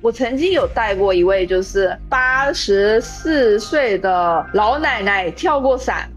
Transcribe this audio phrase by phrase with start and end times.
[0.00, 6.08] 我曾经有带过一位就是八十四岁的老奶奶跳过伞。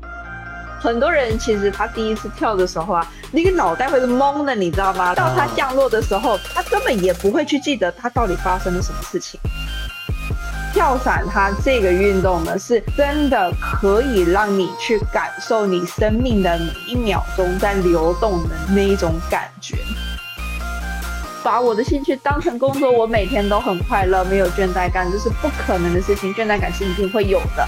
[0.79, 5.15] 很多人其实他第一次跳的时候啊，那个脑袋会是懵的，你知道吗？
[5.15, 9.39] 到他降落的时候，他根本也不会去记得他到底发生了什么事情。
[10.73, 19.75] 跳伞它这个运动呢，是真的可以让你去感受你生命的每一秒钟在流动的那一种感觉。
[21.47, 26.35] 把我的兴趣当成工作，我每天都很快乐，没有倦怠感，这是不可能的事情。
[26.35, 27.65] 倦怠感是一定会有的。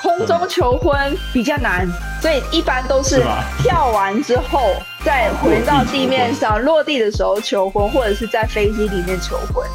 [0.00, 1.84] 空中求婚比较难，
[2.22, 3.24] 所以一般都是
[3.58, 9.66] 跳完之后再回到地面上，落地的时候求婚，或者是在飞机里面求婚。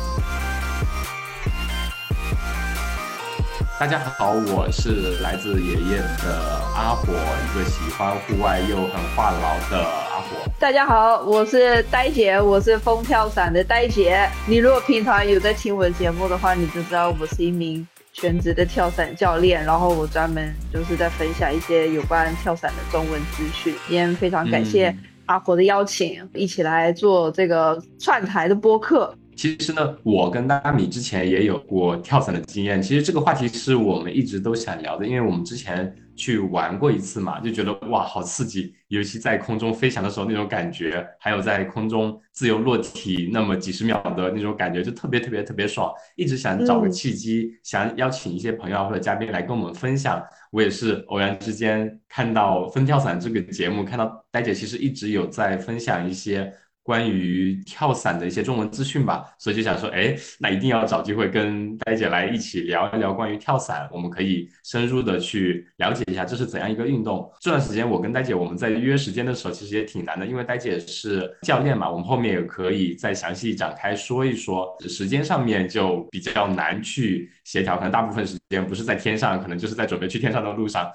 [3.79, 10.49] 大家好，我是来自爷爷的阿火，一个喜欢户外又很话痨的阿火。
[10.59, 14.29] 大家好，我是呆姐，我是风跳伞的呆姐。
[14.47, 23.75] 你如果平常有在听我的节目的话，你就知道我是一名全职的跳伞教练，然后我专门就是在分享一些有关跳伞的中文资讯。
[23.87, 29.13] 今天非常感谢阿火的邀请，一起来做这个串台的播客。
[29.35, 32.81] 其实呢，我跟大米之前也有过跳伞的经验。
[32.81, 38.73] 其实这个话题是我们一直都想聊的，因为我们之前去玩过一次嘛，就觉得哇，好刺激！
[38.87, 45.91] 尤其在空中飞翔的时候那种感觉，还有在空中自由落体那么几十秒的那种感觉，就特别特别特别爽。
[46.15, 50.23] 一直想找个契机，想邀请一些朋友或者嘉宾来跟我们分享。
[50.51, 56.53] 我也是偶然之间看到《分跳伞》这个节目，看到呆姐其实一直有在分享一些。
[56.83, 67.31] 关于跳伞的一些中文资讯吧，所以就想说，哎，那一定要找机会跟呆姐来一起聊一聊关于跳伞，我们可以深入的去了解一下这是怎样一个运动。
[67.39, 80.91] 这段时间我跟呆姐我们在约时间的时候，其实也挺难的，因为呆姐是教练嘛，我们后面也可以再详细展开说一说，时间上面就比较难去协调，可能大部分时间不是在天上，可能就是在准备去天上的路上，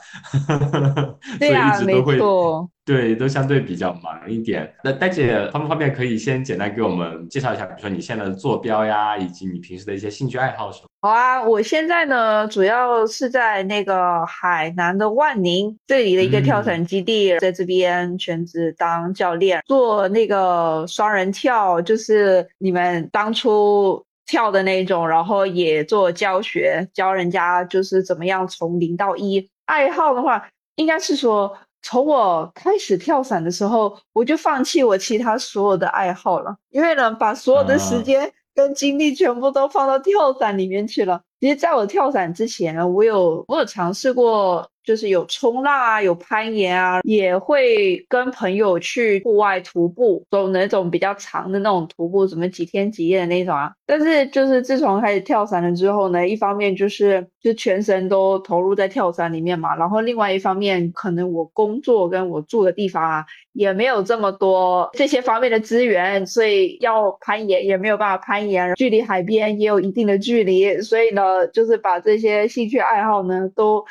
[1.41, 2.69] 对呀，没错。
[2.89, 4.73] 对，都相对比较忙一点。
[4.83, 10.89] 那呆姐方不方便可以先简单给我们介绍一下，比如说你现在的坐标呀，以及你平时的一些兴趣爱好什么？
[11.03, 29.47] 好啊，我现在呢主要是在那个海南的万宁这里的一个跳伞基地，在这边全职当教练，做那个双人跳，就是你们当初跳的那种，然后也做教学，教人家就是怎么样从零到一。
[29.67, 31.55] 爱好的话，应该是说。
[31.83, 41.21] 从我开始跳伞的时候，我就放弃我其他所有的爱好了，因为呢，把所有的时间跟精力全部都放到跳伞里面去了。
[41.41, 44.69] 其实，在我跳伞之前，我有我有尝试过。
[44.89, 53.71] 就是有冲浪啊，有攀岩啊，也会跟朋友去户外徒步，走那种比较长的那种徒步，什么几天几夜的那种啊。
[53.85, 73.85] 但是就是自从开始跳伞了之后呢，一方面就是就全身都投入在跳伞里面嘛，然后另外一方面可能我工作跟我住的地方啊也没有这么多这些方面的资源，所以要攀岩也没有办法攀岩，距离海边也有一定的距离，所以呢，就是把这些兴趣爱好呢都。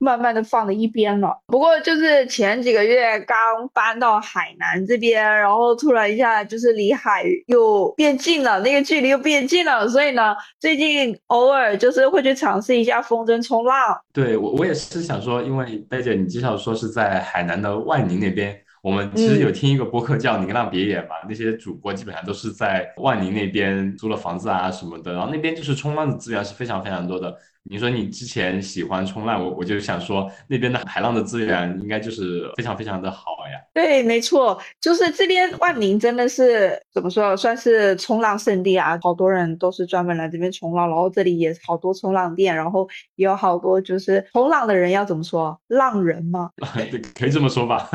[0.00, 1.38] 慢慢的放在一边了。
[1.46, 3.36] 不过就是前几个月刚
[3.72, 13.96] 搬到海南这边，然后突然一下就是离海又变近了，那个距离又变近了，所以呢，最近偶尔就是会去尝试一下风筝冲浪。
[14.12, 27.36] 对我，我也是想说，因为戴姐你介绍说是在海南的万宁那边，我们其实有听一个播客叫《宁浪别野》嘛，那些主播基本上都是在万宁那边租了房子啊什么的，然后那边就是冲浪的资源是非常非常多的。
[27.68, 33.20] 你说你之前喜欢冲浪，我我就想说那边的海浪的资源应该就是非常非常的好
[33.52, 33.60] 呀。
[33.74, 46.50] 对，没错，就是这边万宁真的是怎么说，算是冲浪圣地啊，好多人都是专门来这边冲浪，然后这里也好多冲浪店，然后也有好多就是冲浪的人要怎么说，浪人吗？
[46.90, 47.88] 对，可以这么说吧。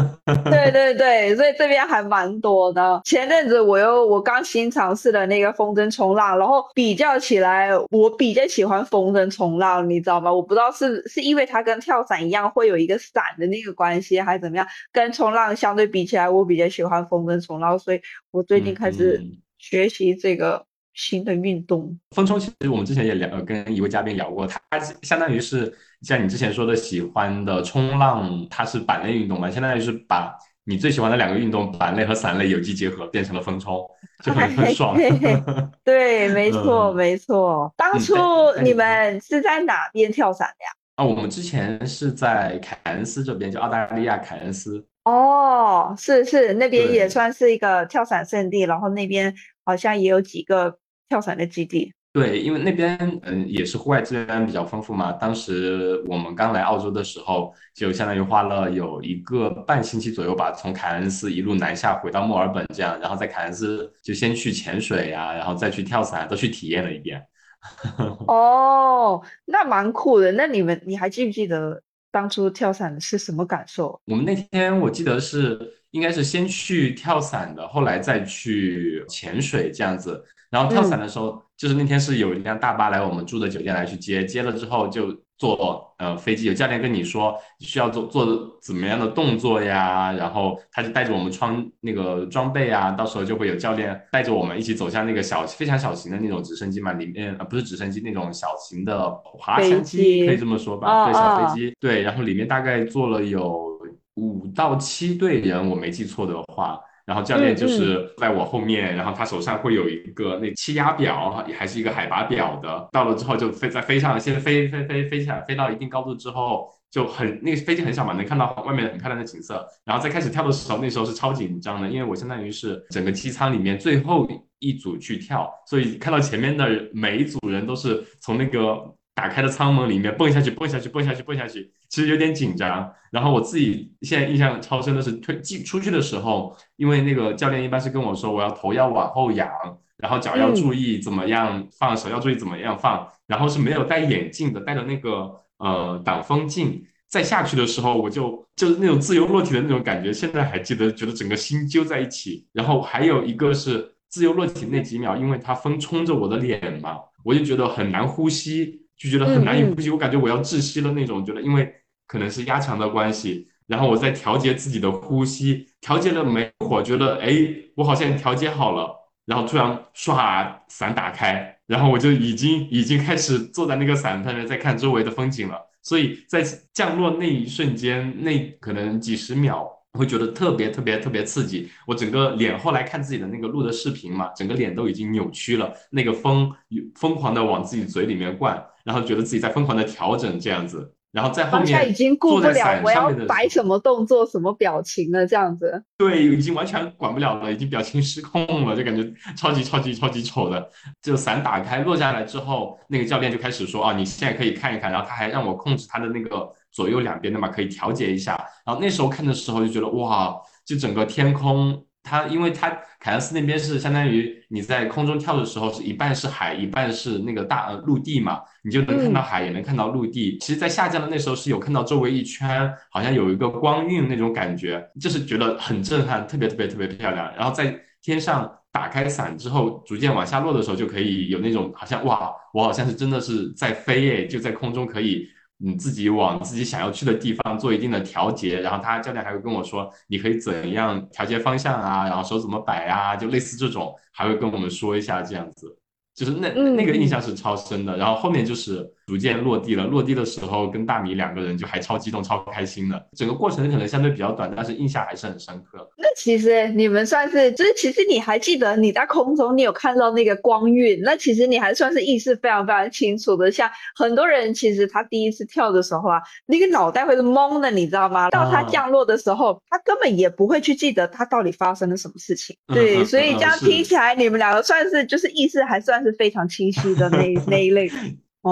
[0.46, 3.02] 对对对，所以这边还蛮多的。
[3.04, 9.55] 前阵子我又我刚新尝试的那个风筝冲浪，然后比较起来，我比较喜欢风筝冲。
[9.58, 10.32] 浪你知道吗？
[10.32, 14.68] 我不知道是是因为它跟跳伞一样会有一个伞的那个关系，还是怎么样？
[14.92, 19.22] 跟冲浪相对比起来，我比较喜欢风筝冲浪，所以我最近开始
[19.58, 22.00] 学习这个新的运动。
[22.12, 24.60] 风冲其实我们之前也聊，跟一位嘉宾聊过，他
[25.02, 33.86] 相当于是像你之前说的喜欢的冲浪，它是板类运动嘛，相当于是把你最喜欢的两个运动板类和伞类有机结合，变成了风冲。
[34.24, 34.98] 就很很爽，
[35.84, 37.74] 对，没错没错。
[37.76, 38.16] 当初
[38.62, 40.72] 你们是在哪边跳伞的呀？
[40.96, 44.86] 啊，我们之前是在凯恩斯这边，就澳大利亚凯恩斯。
[45.04, 49.36] 哦，是是，那边也算是一个跳伞圣地，然后那边
[49.66, 50.80] 好像也有几个
[51.10, 51.94] 跳伞的基地。
[52.16, 55.12] 对，因为那边嗯也是户外资源比较丰富嘛。
[55.12, 67.22] 当时我们刚来澳洲的时候，就相当于花了有一个半星期左右吧，从凯恩斯一路南下回到墨尔本这样，然后在凯恩斯就先去潜水呀，然后再去跳伞，都去体验了一遍。
[68.28, 70.32] 哦，那蛮酷的。
[70.32, 74.00] 那你们你还记不记得当初跳伞是什么感受？
[74.06, 75.60] 我们那天我记得是
[75.92, 80.24] 应该是先去跳伞的，后来再去潜水这样子。
[80.50, 88.26] 然后跳伞的时候，就是那天是有一辆大巴来我们住的酒店来去接，接了之后就坐呃飞机，有教练跟你说需要做做
[88.62, 103.80] 怎么样的动作呀，然后他就带着我们穿那个装备啊，到时候就会有教练带着我们一起走向那个小非常小型的那种直升机嘛，里面呃不是直升机那种小型的滑翔机，可以这么说吧，对小飞机，对，然后里面大概坐了有
[104.16, 106.80] 五到七队人，我没记错的话。
[107.06, 112.90] 然后教练就是在我后面，然后他手上会有一个那气压表，还是一个海拔表的。
[112.92, 119.66] 到了之后就飞在飞上，先飞飞飞飞起来，飞到一定高度之后就很那个飞机很小嘛，能看到外面很漂亮的景色。
[119.84, 124.28] 然后再开始跳的时候，那时候是超紧张的，因为我相当于是整个机舱里面最后
[124.60, 128.96] 一组去跳，所以看到前面的每一组人都是从那个。
[129.16, 132.94] 打开的舱门里面蹦下去，蹦下去，蹦下去，蹦下去，其实有点紧张。
[133.12, 139.50] 然后我自己现在印象超深的是推进出去的时候，因为那个教练一般是跟我说，我要头要往后仰，
[139.98, 143.08] 然后脚要注意怎么样放，手要注意怎么样放。
[143.26, 152.46] 然后是没有戴眼镜的，戴着那个呃挡风镜，再下去的时候，我就就是那种自由落体的那种感觉，现在还记得，觉得整个心揪在一起。
[152.52, 158.82] 然后还有一个是自由落体那几秒，因为它风冲着我的脸嘛，我就觉得很难呼吸。
[158.98, 161.24] 就觉得很难以呼吸，我感觉我要窒息了那种。
[161.26, 161.74] 觉得因为
[162.08, 167.34] 可能是压强的关系，然后我在调节自己的呼吸，调节了没会儿，觉得哎，
[167.76, 168.96] 我好像调节好了，
[169.26, 175.60] 然后突然唰，伞打开，然后我就已经已经开始坐在那个伞上面在看周围的风景了。
[175.82, 176.44] 所以在
[176.74, 179.72] 降落那一瞬间，那可能几十秒。
[179.98, 186.52] 会觉得特别特别特别刺激，我整个脸后来看自己的那个录的视频嘛，整个脸都已经扭曲了，那个风
[186.96, 190.94] 疯狂的往自己嘴里面灌，然后觉得自己在疯狂的调整这样子。
[191.12, 195.82] 然后在后面已经顾不了我要摆什么动作、什么表情了，这样子。
[195.98, 200.70] 对，已经完全管不了了，已经表情失控了，就感觉超级超级超级丑的。
[201.02, 204.92] 就伞打开落下来之后，那个教练就开始说啊，你现在可以看一看。
[204.92, 208.34] 然后他还让我控制他的那个左右两边的嘛，可以调节一下。
[208.66, 210.36] 然后那时候看的时候就觉得哇，
[210.66, 211.82] 就整个天空。
[212.06, 212.70] 它，因为它
[213.00, 220.38] 凯恩斯那边是相当于你在空中跳的时候，是一半是海，一半是那个大陆地嘛，你就能看到海，也能看到陆地。
[220.40, 227.34] 其实，在下降的那时候是有看到周围一圈，好像有一个光晕那种感觉，就是觉得很震撼，特别特别特别漂亮。
[227.36, 235.28] 然后在天上打开伞之后，逐渐往下落的时候，就可以有那种好像哇，我好像是真的是在飞诶，就在空中可以。
[235.58, 245.78] 你自己往自己想要去的地方做一定的调节，然后他教练还会跟我说，你可以怎样调节方向啊，然后手怎么摆啊，就类似这种，还会跟我们说一下这样子。
[246.14, 249.86] 就是那那个印象是超深的，然后后面就是逐渐落地了。
[249.86, 253.06] 落地的时候跟大米两个人就还超激动、超开心的。
[253.16, 255.90] 整个过程可能相对比较短，但是印象还是很深刻。
[255.98, 263.52] 那其实你们算是，就是其实你还记得你在空中你有看到那个光晕，那其实你还算是意识非常非常清楚的。
[263.52, 268.30] 像很多人其实他第一次跳的时候啊，那个脑袋会是懵的，你知道吗？
[268.30, 272.56] 到他降落的时候，他根本也不会去记得他到底发生了什么事情。
[272.68, 276.06] 对，所以这样听起来你们两个算是就是意识还算。
[276.06, 277.90] 是非常清晰的那 那一类，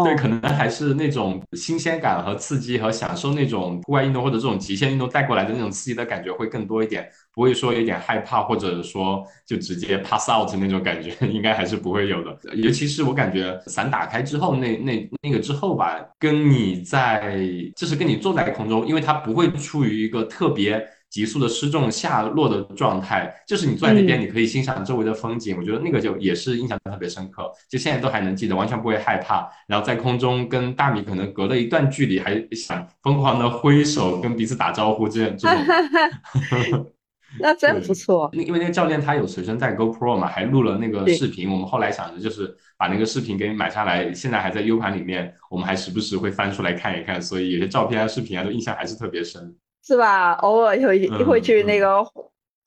[0.03, 12.35] 对，可能还是那种新鲜感和刺激和享受那种户外运动或者这种极限运动带过来的那种刺激的感觉会更多一点，不会说有点害怕或者说就直接 pass out 那种感觉， 应该还是不会有的。
[12.55, 17.37] 尤其是我感觉伞打开之后那那那个之后吧，跟你在
[17.75, 20.83] 就是跟你坐在空中，因为它不会处于一个特别。
[21.13, 25.55] 急速的失重下落的状态，就是你坐在那边，你可以欣赏周围的风景。
[25.55, 29.47] 我觉得那个就也是印象特别深刻，就现在都还能记得，完全不会害怕。
[29.67, 36.87] 然后在空中跟大米可能隔了一段距离，还想疯狂的挥手跟彼此打招呼，这样这种。
[37.39, 38.29] 那真不错。
[38.33, 41.47] 因为那个教练他有随身带 GoPro 嘛，还录了那个视频。
[41.47, 47.21] 我们后来想着就是把那个视频给买下来，现在还在 U 盘里面，我们还时不时会翻出来看一看。
[47.21, 49.55] 所以有些照片啊、视频啊，都印象还是特别深。
[49.85, 50.31] 是吧？
[50.33, 52.03] 偶尔会会去那个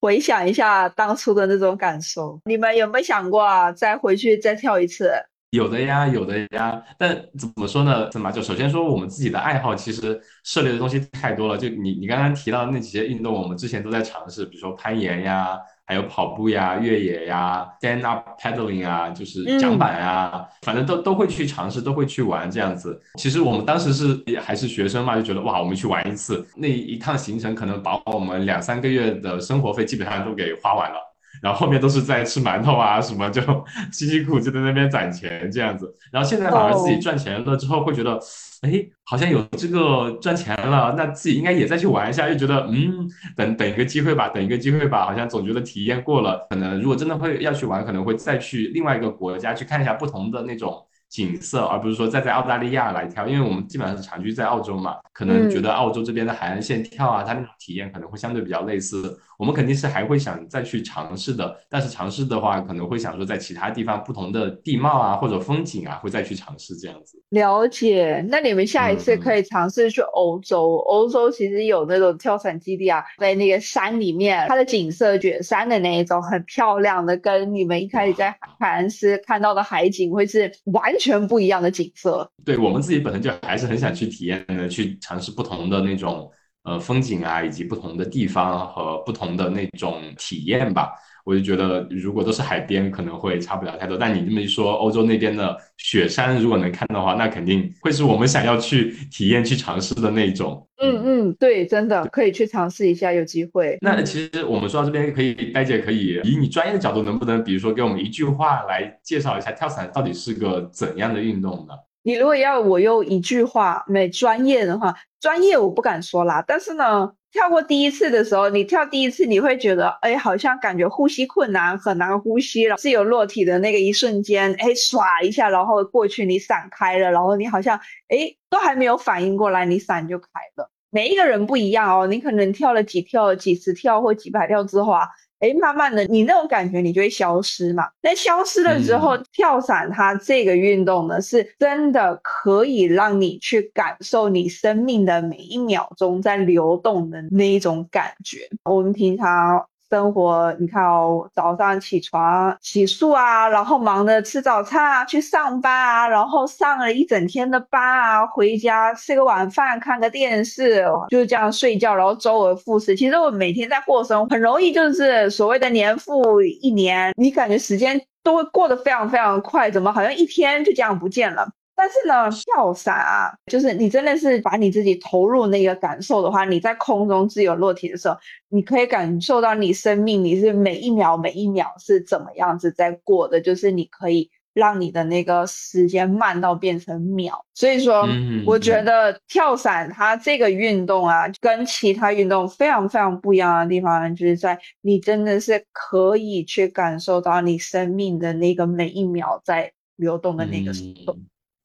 [0.00, 2.38] 回想一下当初的那种感受。
[2.44, 5.10] 你们有没有想过啊，再回去再跳一次？
[5.50, 6.82] 有的呀，有的呀。
[6.98, 8.10] 但怎么说呢？
[8.10, 11.56] 怎么就首先说我们自己的爱好，其实涉猎的东西太多了。
[11.56, 15.58] 就你你刚刚提到那几些运动，我们之前都在尝试，比如说攀岩呀。
[15.86, 23.00] 还有跑步呀、越野呀、stand up paddling 啊，就是桨板啊，反正都都会去尝试，都会去玩这样子。
[23.14, 30.96] 其实我们当时是还是学生嘛，就觉得哇，我们去玩一次，那一趟行程可能把我们两三个月的生活费基本上都给花完了。
[31.42, 33.40] 然后后面都是在吃馒头啊什么，就
[33.92, 35.92] 辛辛苦苦就在那边攒钱这样子。
[36.10, 38.18] 然后现在反而自己赚钱了之后，会觉得，
[38.62, 50.82] 哎，好像有这个赚钱了，那自己应该也再去玩一下，又觉得，嗯，等等一个机会吧，等一个机会吧，好像总觉得体验过了，可能如果真的会要去玩，可能会再去另外一个国家去看一下不同的那种。
[51.08, 59.16] 景色，而不是说再在澳大利亚来跳，因为我们基本上是长居在澳洲嘛，可能觉得澳洲这边的海岸线跳啊，它那种体验可能会相对比较类似。
[59.38, 67.22] 我们肯定是还会想再去尝试的，但是尝试的话，可能会想说在其他地方不同的地貌啊或者风景啊，会再去尝试这样子。
[67.30, 70.76] 了解，那你们下一次可以尝试去欧洲。
[70.86, 82.30] 欧洲其实有那种跳伞基地啊，在那个山里面，它的景色雪山的那一种很漂亮的，跟你们一开始在海岸斯看到的海景会是完全不一样的景色。
[82.44, 86.30] 对我们自己本身就还是很想去体验的，去尝试不同的那种。
[86.66, 90.90] 呃，风景啊，以及不同的地方和不同的那种体验吧，
[91.24, 93.96] 我就觉得如果都是海边，可能会差不了太多。
[93.96, 100.66] 但你这么一说，欧洲那边的雪山如果能看的话，那肯定会是我们想要去体验、去尝试的那种。
[100.82, 103.78] 嗯嗯，对，真的可以去尝试一下，有机会。
[103.80, 111.74] 那其实我们说到这边，可以呆姐可以以你专业的角度，能不能比如说给我们一句话来介绍一下跳伞到底是个怎样的运动呢？
[112.06, 116.40] 你如果要我用一句话，没专业的话，专业我不敢说啦。
[116.46, 122.76] 但是呢，跳过第一次的时候，你跳第一次，你会觉得，哎，好像感觉呼吸困难，很难呼吸了。
[122.76, 130.70] 是有落体的那个一瞬间，哎，唰一下，然后过去你闪开了，然后你好像，哎，都还没有反应过来，你伞就开了。
[130.90, 135.08] 每一个人不一样哦，你可能跳了几跳、几十跳或几百跳之后啊。
[135.40, 137.88] 哎，慢慢的，你那种感觉你就会消失嘛。
[138.02, 148.48] 那消失了之后，跳伞它这个运动呢，是真的可以让你去感受你生命的每一秒钟在流动的那一种感觉。
[148.64, 149.66] 我们平常。
[149.88, 162.96] 生活，你看哦，早上起床洗漱啊，然后忙着吃早餐啊，去上班啊，然后上了一整天的班啊，回家吃个晚饭，看个电视，就是这样睡觉，然后周而复始。
[162.96, 171.48] 其实我每天在过生活，很容易就是所谓的年复一年，你感觉时间都会过得非常非常快，怎么好像一天就这样不见了？
[171.76, 178.16] 但是呢，跳伞啊，就是你真的是把你自己投入那个感受的话，你在空中自由落体的时候，
[178.48, 187.44] 你可以感受到你生命，你是每一秒每一秒是怎么样子在过的，就是你可以让你的那个时间慢到变成秒。
[187.52, 188.08] 所以说，
[188.46, 201.14] 我觉得跳伞它这个运动啊，跟其他运动非常非常不一样的地方，就是在你真的是可以去感受到你生命的那个每一秒在流动的那个时候。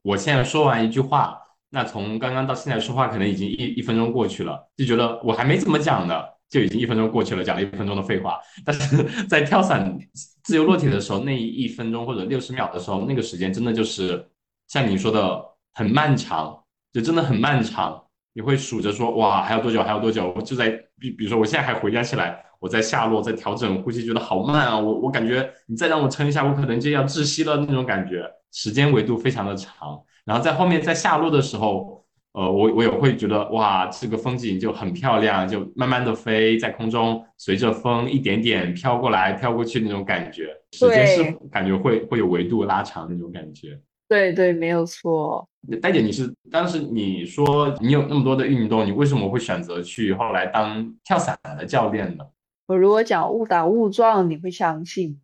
[0.02, 1.38] 我现在说完一句话，
[1.70, 8.38] 那从刚刚到现在说话，可能已经一一分钟过去了，就觉得我还没怎么讲呢，就已经一分钟过去了，讲了一分钟的废话。
[8.64, 9.96] 但是在跳伞
[10.42, 14.28] 自由落体的时候，那一分钟或者六十秒的时候，那个时间真的就是
[14.68, 15.42] 像你说的
[15.72, 18.02] 很漫长，就真的很漫长。
[18.34, 19.82] 你会数着说，哇，还有多久？
[19.82, 20.32] 还有多久？
[20.34, 24.78] 我就在比，比如说我现在还回想起来，我在下落，在调整呼吸，觉得好慢啊。
[24.78, 28.24] 我我感觉你再让我撑一下，我可能就要窒息了那种感觉。
[28.52, 32.04] 时间维度非常的长，然后在后面在下落的时候，
[32.34, 43.76] 呃，我我也会觉得哇，这个风景就很漂亮，就慢慢的飞在空中，随着风一点点飘过来飘过去那种感觉，时间是感觉会会有维度拉长那种感觉。
[44.08, 45.48] 对对，没有错。
[45.80, 52.24] 戴姐，你是当时你说你有那么多的运动，你为什么会选择去后来当跳伞的教练呢？
[52.66, 55.20] 我如果讲误打误撞，你会相信？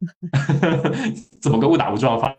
[1.40, 2.34] 怎么个误打误撞法？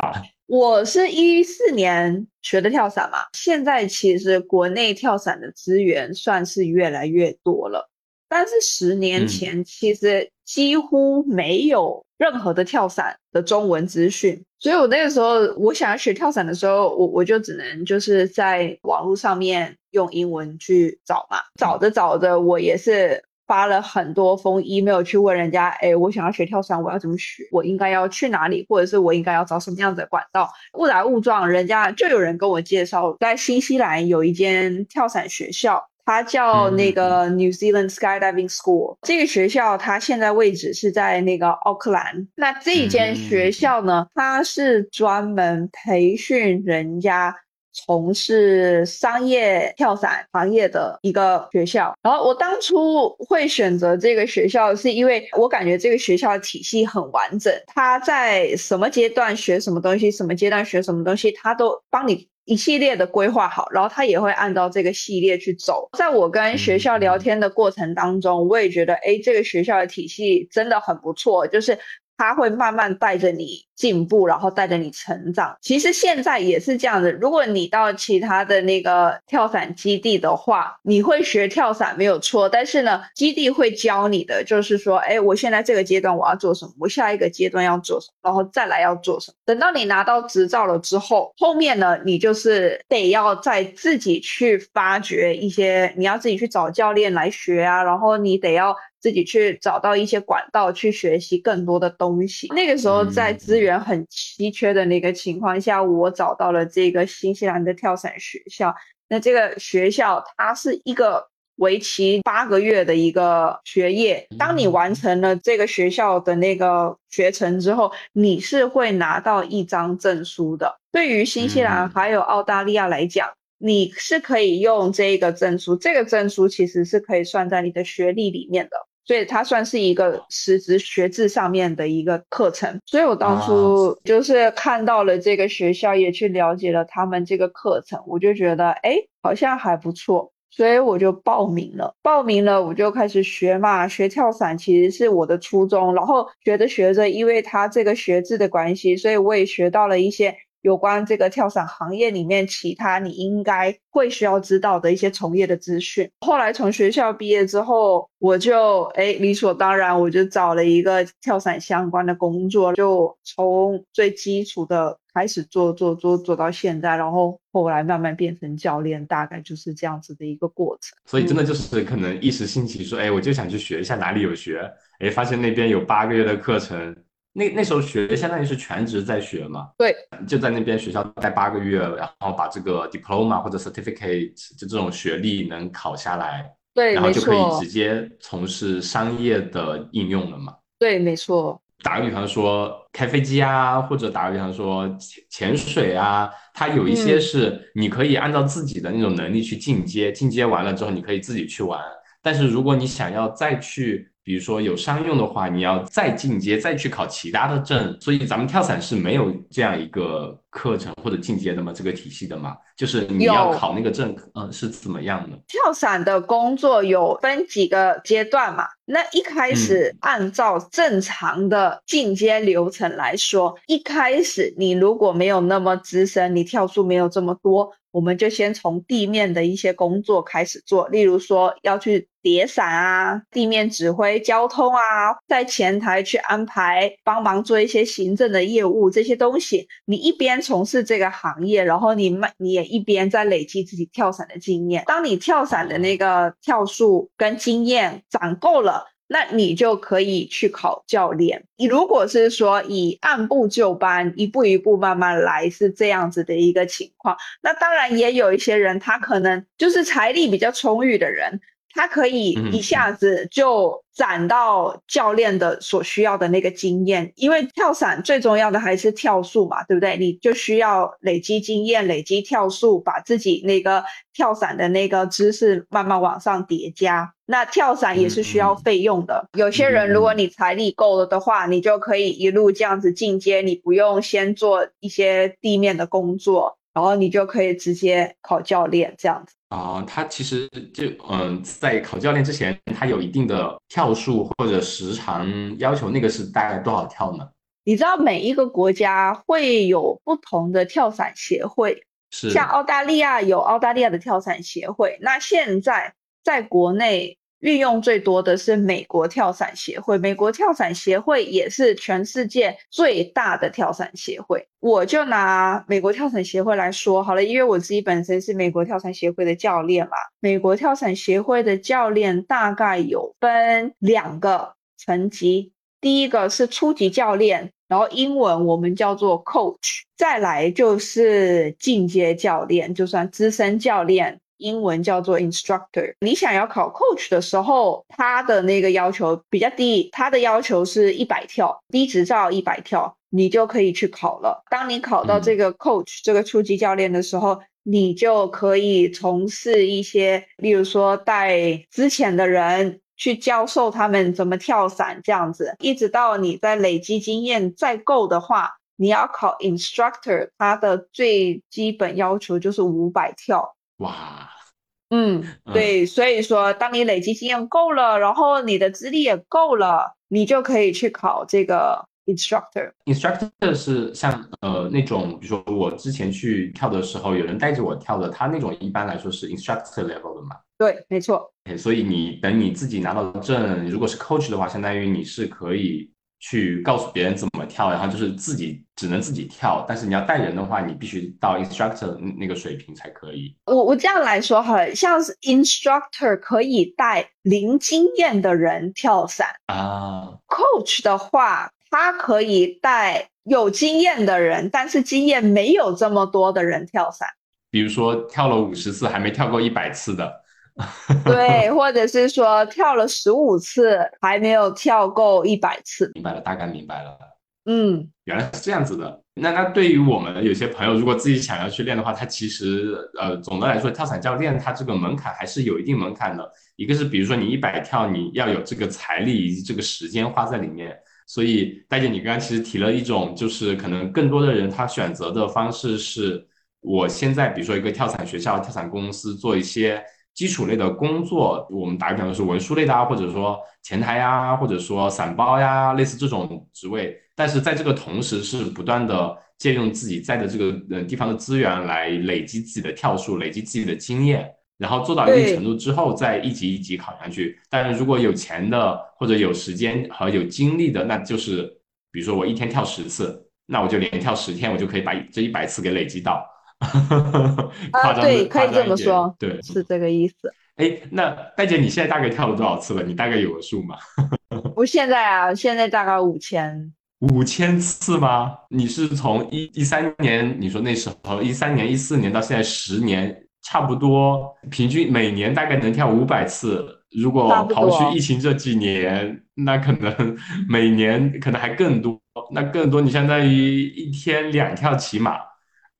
[0.47, 7.89] 我是一四年学的跳伞嘛，现在其实国内跳伞的资源算是越来越多了，
[8.27, 23.23] 但是十年前其实几乎没有任何的跳伞的中文资讯，所以我那个时候我想要学跳伞的时候，我我就只能就是在网络上面用英文去找嘛，找着找着我也是。
[23.51, 27.43] 发了很多封 email 去问人家，哎，我想要学跳伞，我要怎么学？
[27.51, 28.65] 我应该要去哪里？
[28.69, 30.49] 或者是我应该要找什么样子的管道？
[30.75, 38.95] 误打误撞，人家就有人跟我介绍，在新西兰有一间跳伞学校，它叫那个 New Zealand Skydiving School。
[39.01, 42.25] 这个学校它现在位置是在那个奥克兰。
[42.35, 47.35] 那这间学校呢，它是专门培训人家
[47.73, 51.93] 从事商业跳伞行业的一个学校。
[52.01, 62.29] 然后我当初会选择这个学校，是因为我感觉这个学校的体系很完整，他在什么阶段学什么东西，什么阶段学什么东西，他都帮你。
[62.45, 65.87] 一系列的规划好，然后他也会按照这个系列去走。
[65.95, 71.77] 在我跟学校聊天的过程当中，我也觉得，哎，这个学校的体系真的很不错，就是。
[72.21, 75.57] 他会慢慢带着你进步，然后带着你成长。
[75.59, 77.11] 其实现在也是这样子。
[77.19, 89.35] 如果你到其他的那个跳伞基地的话，你会学跳伞没有错，但是呢，基地会教你的就是说，哎，我现在这个阶段我要做什么，我下一个阶段要做什么，然后再来要做什么。
[89.43, 98.77] 等到你拿到执照了之后，后面呢，你就是得要再自己去发掘一些，你要自己去找教练来学啊，然后你得要。
[99.01, 102.47] 自己去找到一些管道去学习更多的东西。
[102.53, 108.73] 那个时候在资源很稀缺的那个情况下，我找到了这个新西兰的跳伞学校。
[109.09, 111.27] 那这个学校它是一个
[111.57, 114.25] 为期八个月的一个学业。
[114.37, 120.79] 当你完成了这个学校的那个学程之后，你是会拿到一张证书的。
[120.91, 125.75] 对于新西兰还有澳大利亚来讲，你是可以用这个证书。
[125.75, 128.77] 这个证书其实是可以算在你的学历里面的。
[129.05, 141.95] 所以它算是一个实质学制上面的一个课程，所以我当初就是看到了这个学校，也去了解了他们这个课程，我就觉得哎，好像还不错，所以我就报名了。
[142.01, 145.93] 报名了，我就开始学嘛，学跳伞其实是我的初衷。
[145.95, 150.35] 然后学着学着，因为他这个学制的关系，所以我也学到了一些。
[150.61, 156.09] 有关这个跳伞行业里面其他你应该会需要知道的一些从业的资讯。
[156.21, 170.97] 后来从学校毕业之后，我就哎理所当然我就找了一个跳伞相关的工作，就从最基础的开始做做做做到现在，然后后来慢慢变成教练，大概就是这样子的一个过程。
[171.05, 174.61] 所以真的就是可能一时兴起说，哎，我就想去学一下哪里有学，
[174.99, 176.95] 哎，发现那边有八个月的课程。
[177.33, 179.95] 那那时候学相当于是全职在学嘛，对，
[180.27, 190.55] 就在那边学校待八个月，然后把这个 diploma 或者 certificate 就这种学历能考下来，对，然后就可以直接从事商业的应用了嘛。
[190.77, 191.61] 对，没错。
[191.83, 201.81] 打个比方说开飞机啊，或者打个比方说潜潜水啊，它有一些是你可以按照自己的那种能力去进阶，进阶完了之后你可以自己去玩。
[202.21, 211.73] 但是如果你想要再去比如说有商用的话，你要再进阶，再去考其他的证，所以咱们跳伞是没有这样一个课程或者进阶的吗？
[211.73, 212.55] 这个体系的吗？
[212.75, 215.37] 就是你要考那个证，嗯，是怎么样的？
[215.47, 218.65] 跳伞的工作有分几个阶段嘛？
[218.85, 227.71] 那一开始按照正常的进阶流程来说，一开始你如果没有那么资深，你跳数没有这么多。
[227.91, 234.79] 我们就先从地面的一些工作开始做，例如说要去叠伞啊，地面指挥交通啊，
[235.27, 239.67] 在前台去安排帮忙做一些行政的业务这些东西。
[239.83, 244.83] 你一边从事这个行业，然后你慢你也一边在累积自己跳伞的经验。
[244.87, 248.87] 当你跳伞的那个跳数跟经验攒够了。
[249.13, 251.43] 那你就可以去考教练。
[251.57, 261.41] 你如果是说以按部就班、一步一步慢慢来是这样子的一个情况，那当然也有一些人，他可能就是财力比较充裕的人。
[261.73, 269.97] 他可以一下子就攒到教练的所需要的那个经验，因为跳伞最重要的还是跳速嘛，对不对？
[269.97, 277.13] 你就需要累积经验，累积跳速，把自己那个跳伞的那个知识慢慢往上叠加。
[277.25, 279.25] 那跳伞也是需要费用的。
[279.37, 289.35] 有些人如果你财力够了的话，你就可以一路这样子进阶，你不用先做一些地面的工作，然后你就可以直接考教练这样子。
[289.51, 297.27] 啊，他其实就嗯，在考教练之前，他有一定的跳数或者时长要求，那个是大概多少跳呢？
[297.65, 307.17] 你知道每一个国家会有不同的跳伞协会，是像澳大利亚有澳大利亚的跳伞协会，那现在在国内。
[307.41, 314.47] 运用最多的是美国跳伞协会，美国跳伞协会也是全世界最大的跳伞协会。
[314.59, 319.91] 我就拿美国跳伞协会来说好了，因为我自己本身是美国跳伞协会的教练嘛。
[320.19, 325.51] 美国跳伞协会的教练大概有分两个层级，
[325.81, 334.20] 第一个是初级教练，然后英文我们叫做 coach，再来就是进阶教练，就算资深教练。
[334.41, 335.93] 英文叫做 instructor。
[336.01, 344.43] 你想要考 coach 的时候，他的那个要求比较低，他的要求是一百跳，低执照一百跳，你就可以去考了。
[344.49, 363.55] 当你考到这个 coach 这个初级教练的时候，你就可以从事一些，例如说带之前的人去教授他们怎么跳伞这样子，一直到你在累积经验再够的话，你要考 instructor，它的最基本要求就是五百跳。
[363.81, 364.29] 哇，
[364.89, 371.85] 嗯，对，所以说当你累积经验够了，然后你的资历也够了，你就可以去考这个。
[372.07, 380.35] instructor instructor 是像呃那种，比如说我之前去跳的时候，有人带着我跳的，他那种一般来说是 instructor level 的嘛？
[380.57, 381.31] 对，没错。
[381.55, 393.35] 所以你等你自己拿到证，如果是 coach 的话，相当于你是可以去告诉别人怎么跳，然后就是自己只能自己跳，但是你要带人的话，你必须到 instructor 那个水平才可以。
[393.45, 401.51] 我我这样来说哈，像是 instructor 可以带零经验的人跳伞啊，coach 的话。
[401.73, 407.07] 他可以带有经验的人，但是经验没有这么多的人跳伞。
[407.49, 410.20] 比如说跳了五十次还没跳够一百次的，
[411.05, 415.91] 对，或者是说跳了十五次还没有跳够一百次。
[415.95, 416.97] 明白了，大概明白了。
[417.45, 419.01] 嗯，原来是这样子的。
[419.15, 426.31] 那那对于我们有些朋友，如果自己想要去练的话，他其实呃，总的来说，跳伞教练他这个门槛还是有一定门槛的。
[426.55, 430.77] 一个是比如说你一百跳，你要有这个财力以及这个时间花在里面。
[431.07, 436.25] 所以，戴姐，你刚刚其实提了一种，就是可能更多的人他选择的方式是，
[436.61, 439.83] 我现在比如说一个跳伞学校、跳伞公司做一些
[440.13, 446.97] 基础类的工作，我们打个比方说是文书类的啊，或者说前台呀，或者说散包呀，类似这种职位。
[447.15, 454.29] 但是在这个同时，是不断的借用自己在的这个呃地方的资源来累积自己的跳数，累积自己的经验。
[454.57, 457.39] 然后做到一定程度之后，再一级一级考上去。
[457.49, 461.43] 但是如果有钱的或者有时间和有精力的，那就是
[461.91, 466.23] 比如说我一天跳十次，那我就连跳十天，我就可以把这一百次给累积到。
[467.73, 470.31] 啊，对，可以这么说，对，是这个意思。
[470.57, 472.83] 哎，那戴姐，你现在大概跳了多少次了？
[472.83, 473.75] 你大概有个数吗？
[474.55, 476.71] 我现在啊，现在大概五千。
[476.99, 478.33] 五千次吗？
[478.49, 483.23] 你是从一一三年，你说那时候一三年、一四年到现在十年。
[483.43, 486.63] 差不多，平均每年大概能跳五百次。
[486.91, 490.15] 如果刨去疫情这几年，那可能
[490.47, 491.99] 每年可能还更多。
[492.31, 495.13] 那更多，你相当于一天两跳起码。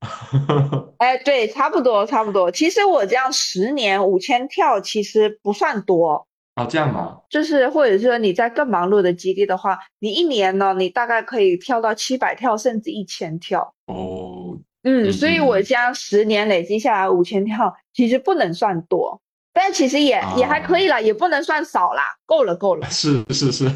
[0.98, 2.50] 哎，对，差不多，差不多。
[2.50, 6.26] 其实我这样十年五千跳其实不算多。
[6.56, 7.18] 哦，这样吗？
[7.30, 13.74] 就是或者说你在更忙碌的基地的话，你一年呢，你大概可以跳到七百跳，甚至一千跳。
[13.86, 14.58] 哦。
[14.84, 22.84] 嗯，所以我将十年累积下来五千跳，其实不能算多，但其实也也还可以啦，也不能算少啦，够了够了。
[22.90, 23.70] 是是是，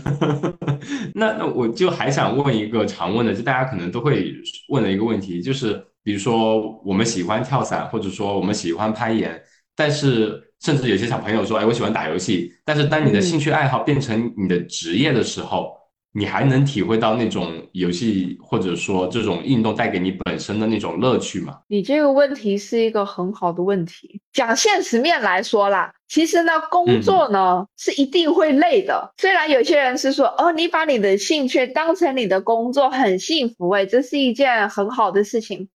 [1.15, 4.35] 那那我就还想问一个常问的，就大家可能都会
[4.69, 9.43] 问的一个问题，就是比如说我们喜欢跳伞，或者说我们喜欢攀岩，
[9.75, 15.75] 但是甚至有些小朋友说，哎，我喜欢打游戏，但是当你的兴趣爱好变成你的职业的时候。
[16.19, 21.59] 你还能体会到那种游戏或者说这种运动带给你本身的那种乐趣吗？
[21.69, 24.19] 你这个问题是一个很好的问题。
[24.33, 29.13] 讲现实面来说啦，其实呢，工作呢是一定会累的。
[29.19, 35.69] 虽然有些人是说，哦，你把你的兴趣当成你的工作，很幸福哎，这是一件很好的事情。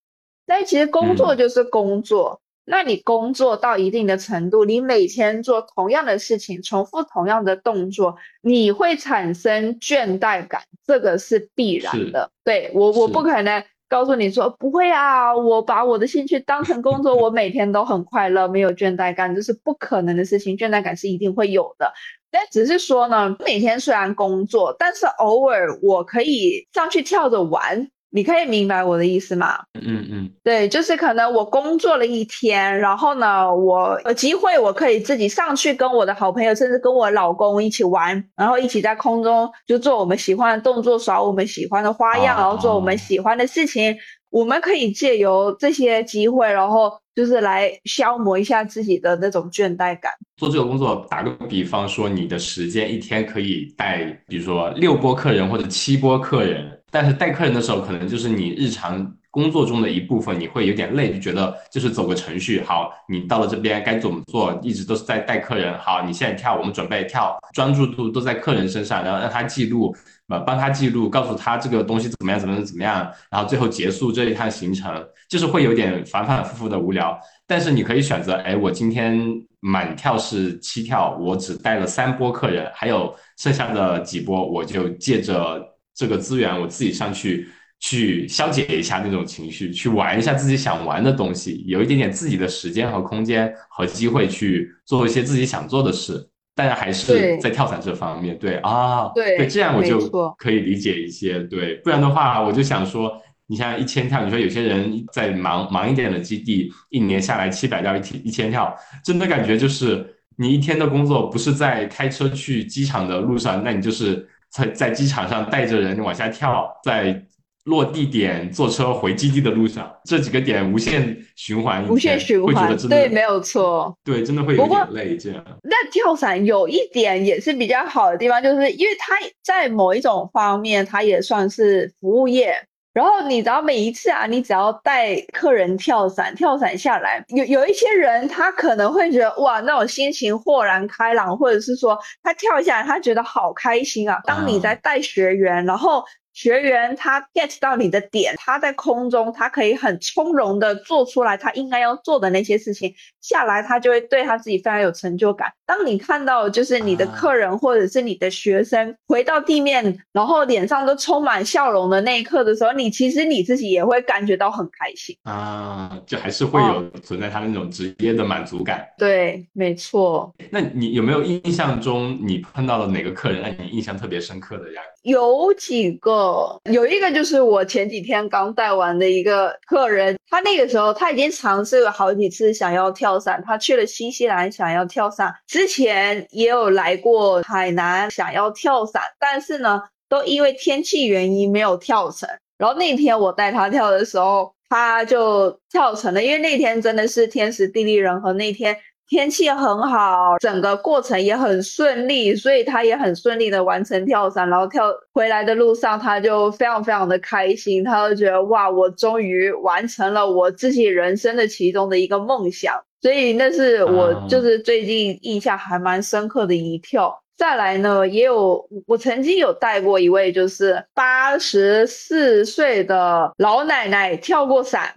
[0.51, 2.41] 但其实工作就是工作。
[2.65, 12.29] 那你工作到一定的程度，你每天做同样的事情，重复同样的动作，你会产生倦怠感，这个是必然的。
[12.43, 20.57] 对我，我不可能告诉你说不会啊，我把我的兴趣当成工作，我每天都很快乐，没有倦怠感，这是不可能的事情。
[20.57, 21.93] 倦怠感是一定会有的，
[22.29, 27.89] 但只是说呢，每天虽然工作，但是偶尔我可以上去跳着玩。
[28.13, 29.57] 你可以明白我的意思吗？
[29.81, 43.95] 嗯嗯，对，就是可能我工作了一天，然后呢，我有机会我可以自己上去跟我的好朋友，甚至跟我老公一起玩，然后一起在空中就做我们喜欢的动作，耍我们喜欢的花样，然后做我们喜欢的事情。
[44.29, 50.11] 我们可以借由这些机会，然后就是来消磨一下自己的那种倦怠感。
[50.37, 56.77] 做这个工作，打个比方说，你的时间一天可以带，比如说六波客人或者七波客人。
[56.91, 62.61] 但是带客人的时候，可能就是你日常工作中的一部分，你会有点累，就觉得就是走个程序。
[62.61, 65.73] 好，你到了这边该怎么做，一直都是在带客人。
[65.79, 69.95] 好，你现在跳，我们准备跳，专注度都在客人身上，然后让他记录，
[70.27, 74.93] 呃，帮他记录，告诉他这个东西怎么样，怎么样，怎么样，然后最后结束这一趟行程，
[75.29, 77.17] 就是会有点反反复复的无聊。
[77.47, 79.17] 但是你可以选择，哎，我今天
[79.61, 85.70] 满跳是七跳，我只带了三波客人，还有剩下的几波，我就借着。
[85.95, 87.47] 这个资源我自己上去
[87.79, 96.27] 去消解一下那种情绪，去玩一下自己想玩的东西，有一点点自己的时间和空间和机会去做一些自己想做的事。
[96.53, 99.97] 大家还是在跳伞这方面，对啊，对，这样我就
[100.37, 110.05] 可以理解一些，对，不然的话，我就想说，你像一千跳，你说有些人在忙忙一点的基地，一年下来七百到一天一千跳，真的感觉就是
[110.37, 117.23] 你一天的工作不是在开车去机场的路上，那你就是在在机场上带着人往下跳，在。
[117.65, 125.15] 落地点坐车回基地的路上，这几个点无限循环，无限循环，对，没有错，对，真的会有点累。
[125.15, 132.51] 这样，那跳伞有一点也是比较好的地方，就是因为它在某一种方面，它也算是服务业。
[132.93, 144.19] 然后你知道，每一次啊，你只要带客人跳伞，跳伞下来，有有一些人他可能会觉得哇，那种心情豁然开朗，或者是说他跳下来，他觉得好开心啊。
[144.25, 146.03] 当你在带学员，然后。
[146.33, 155.51] 学员他 get 到你的点，他在空中，他可以很从容的做出来他应该要做的那些事情，下来他就会对他自己非常有成就感。
[155.65, 168.85] 当你看到就是你的客人或者是你的学生回到地面，然后脸上都充满笑容的那一刻的时候，你其实你自己也会感觉到很开心啊，就还是会有存在他那种职业的满足感。
[168.97, 170.33] 对，没错。
[170.49, 174.81] 那你有没有印象中你碰到了哪个客人让你印象特别深刻的呀？
[175.03, 192.29] 有几个，有一个就是我前几天刚带完的一个客人，他那个时候他已经尝试了好几次想要跳跳伞，他去了新西兰想要跳伞，之前也有来过海南想要跳伞，但是呢，都因为天气原因没有跳成。
[192.57, 198.77] 然后那天我带他跳的时候，他就跳成了，因为那天真的是天时地利人和，那天。
[199.09, 204.49] 天气很好，整个过程也很顺利，所以他也很顺利的完成跳伞。
[204.49, 212.81] 然后跳回来的路上，他就非常非常的开心，他就觉得哇，我终于完成了我自己人生的其中的一个梦想。
[213.01, 217.19] 所以那是我就是最近印象还蛮深刻的一跳。
[217.35, 224.93] 再来呢，也有我曾经有带过一位就是八十四岁的老奶奶跳过伞。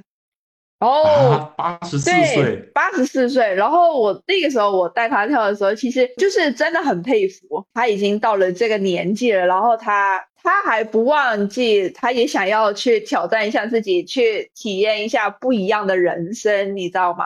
[0.81, 3.55] 哦，八十四岁，八十四岁。
[3.55, 17.25] 然后我那个时候我带她跳的时候，其实就是真的很佩服，她已经到了这个年纪了，然后她她还不忘记，她也想要去挑战一下自己，去体验一下不一样的人生，你知道吗？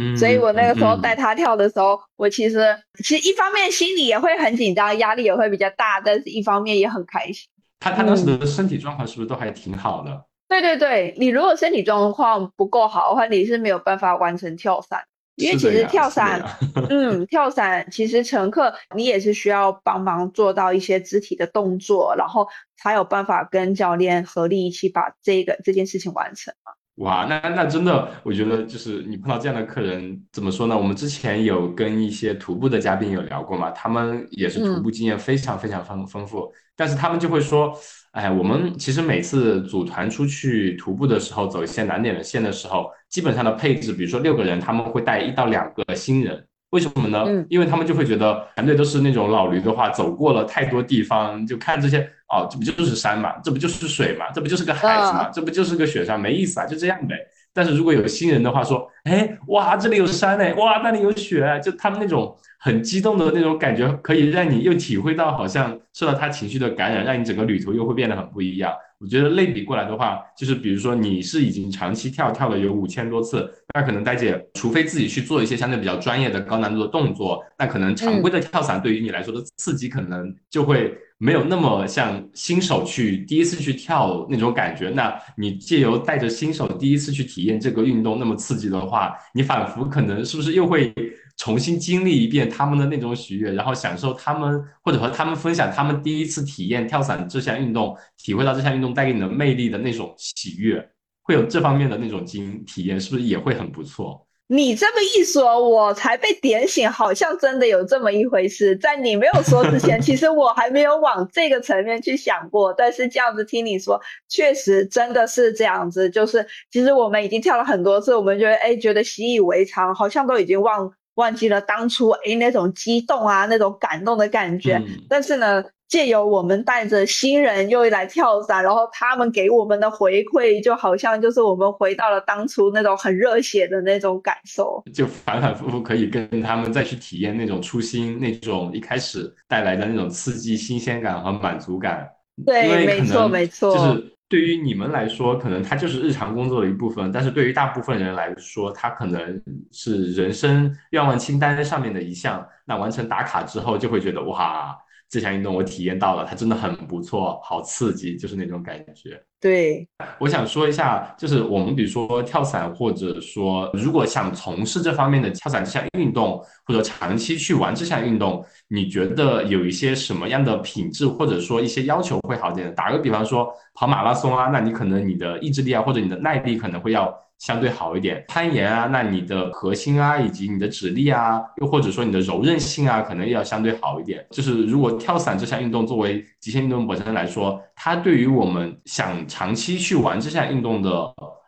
[0.00, 0.16] 嗯。
[0.16, 7.48] 所以我那个时候带他跳的时候，我其实其实一方面心里也会很紧张，压力也会比较大，但是一方面也很开心。
[7.78, 10.24] 他他当时的身体状况是不是都还挺好的？
[10.48, 15.02] 对对对，你如果身体状况不够好的话，你是没有办法完成跳伞。
[15.36, 16.44] 因为其实跳伞，
[16.90, 26.72] 嗯，跳伞其实乘客你也是需要帮忙做到一些肢体的动作，然后才有办法跟教练合力一起把这个这件事情完成嘛。
[27.00, 30.76] 哇，那那真的，我觉得就是你碰到这样的客人，怎么说呢？
[30.76, 37.76] 我们之前有跟一些徒步的嘉宾有聊过嘛，他们也是徒步经验非常非常丰丰富，但是他们就会说。
[38.12, 46.44] 哎，我们其实每次组团出去徒步的时候，走一些难点的线的时候，基本上的配置，比如说六个人，他们会带一到两个新人。
[46.70, 47.24] 为什么呢？
[47.26, 57.16] 嗯，因为他们就会觉得团队都是那种老驴的话，走过了太多地方，就看这些哦，这不就是山嘛，这不就是水嘛，这不就是个海子嘛，这不就是个雪山，没意思啊，就这样呗。
[57.52, 68.70] 但是如果有新人的话，说，哎，哇，这里有山哎，哇，那里有雪，就他们那种很激动的那种感觉，可以让你又体会到，好像受到他情绪的感染，让你整个旅途又会变得很不一样。
[68.98, 80.94] 我觉得类比过来的话，就是比如说你是已经长期跳跳了有五千多次，那可能呆姐，除非自己去做一些相对比较专业的高难度的动作，那可能常规的跳伞对于你来说的刺激可能就会。
[81.22, 90.90] 没有那么像新手去第一次去跳那种感觉，那你借由带着新手第一次去体验这个运动那么刺激的话，你反复可能是不是又会
[91.36, 100.90] 重新经历一遍他们的那种喜悦，然后享受他们或者和他们分享他们第一次体验跳伞这项运动，体会到这项运动带给你的魅力的那种喜悦，
[101.22, 104.26] 会有这方面的那种经体验，是不是也会很不错？
[104.52, 108.74] 你这么一说，我才被点醒，好像真的有这么一回事。
[108.78, 112.74] 在你没有说之前，其实我还没有往这个层面去想过。
[112.76, 116.10] 但是这样子听你说，确实真的是这样子。
[116.10, 124.82] 就是其实我们已经跳了很多次，我们觉得哎，觉得习以为常，好像都已经忘忘记了当初哎那种激动啊，那种感动的感觉。
[125.08, 125.64] 但是呢。
[125.90, 142.08] 借由我们带着新人又来跳伞，然后他们给我们的回馈，就好像就是我们回到了当初那种很热血的那种感受，就反反复复可以跟他们再去体验那种初心，那种一开始带来的那种刺激、新鲜感和满足感。
[142.46, 152.46] 对，没错，没错，就是对于你们来说，可能它就是日常工作的一部分，但是对于大部分人来说，它可能是人生愿望清单上面的一项。
[152.64, 154.74] 那完成打卡之后，就会觉得哇。
[155.12, 159.20] 这项运动我体验到了，它真的很不错，好刺激，就是那种感觉。
[159.40, 159.88] 对，
[160.20, 172.74] 我想说一下，就是我们比如说跳伞，或者说如果想从事这方面的跳伞这项运动，或者长期去玩这项运动，你觉得有一些什么样的品质，或者说一些要求会好点？
[172.74, 177.14] 打个比方说跑马拉松啊，那你可能你的意志力啊，或者你的耐力可能会要。
[177.40, 184.22] 相对好一点，攀岩啊，那你的核心啊，以及你的指力啊，又或者说你的柔韧性啊，可能要相对好一点。
[184.30, 190.90] 就是如果跳伞这项运动作为极限运动本身来说，它对于我们想长期去玩这项运动的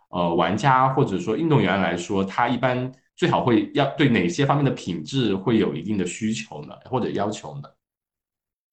[0.08, 7.68] 呃玩家或者说运动员来说，它一般最好会要对哪些方面的品质会有一定的需求呢，或者要求呢？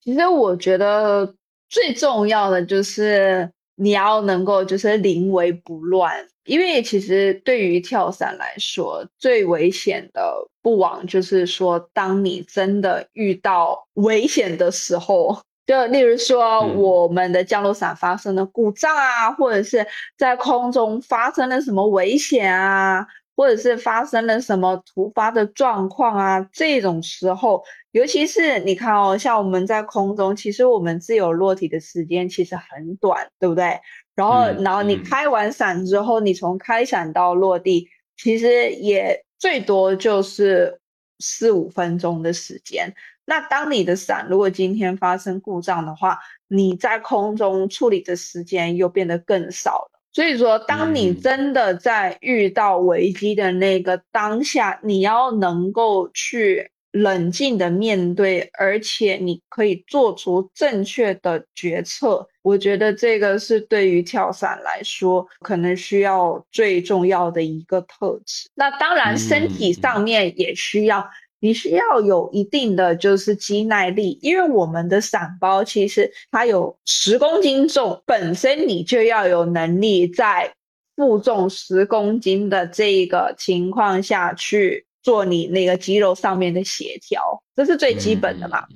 [0.02, 1.36] 其实我觉得
[1.68, 6.28] 最重要的就是你要能够就是临危不乱。
[6.46, 19.86] 因为其实对于跳伞来说，最危险的不往就是说，当你真的遇到危险的时候， 就例如说我们的降落伞发生了故障啊，或者是
[20.18, 23.06] 在空中发生了什么危险啊，
[23.40, 33.80] 或者是发生了什么突发的状况啊，这种时候，尤其是你看哦，像我们在空中，其实我们自由落体的时间其实很短，对不对？
[34.14, 40.78] 然后，然后你开完伞之后，你从开伞到落地，其实也最多就是
[41.20, 42.94] 四五分钟的时间。
[43.24, 49.99] 那当你的伞如果今天发生故障的话，你在空中处理的时间又变得更少了。
[50.12, 56.72] 所以说，当你真的在遇到危机的那个当下，你要能够去。
[56.92, 62.28] 冷静的面对，而且你可以做出正确的决策。
[62.42, 68.50] 我觉得这个是对于跳伞来说，可能需要最重要的一个特质。
[68.56, 71.08] 那当然，身体上面也需要，
[71.40, 80.54] 你需要有一定的就是肌耐力，因为我们的散包其实它有十公斤重，本身你就要有能力在
[80.96, 84.86] 负重十公斤的这个情况下去。
[85.02, 88.68] 做你那个肌肉上面的协调，这是最基本的嘛？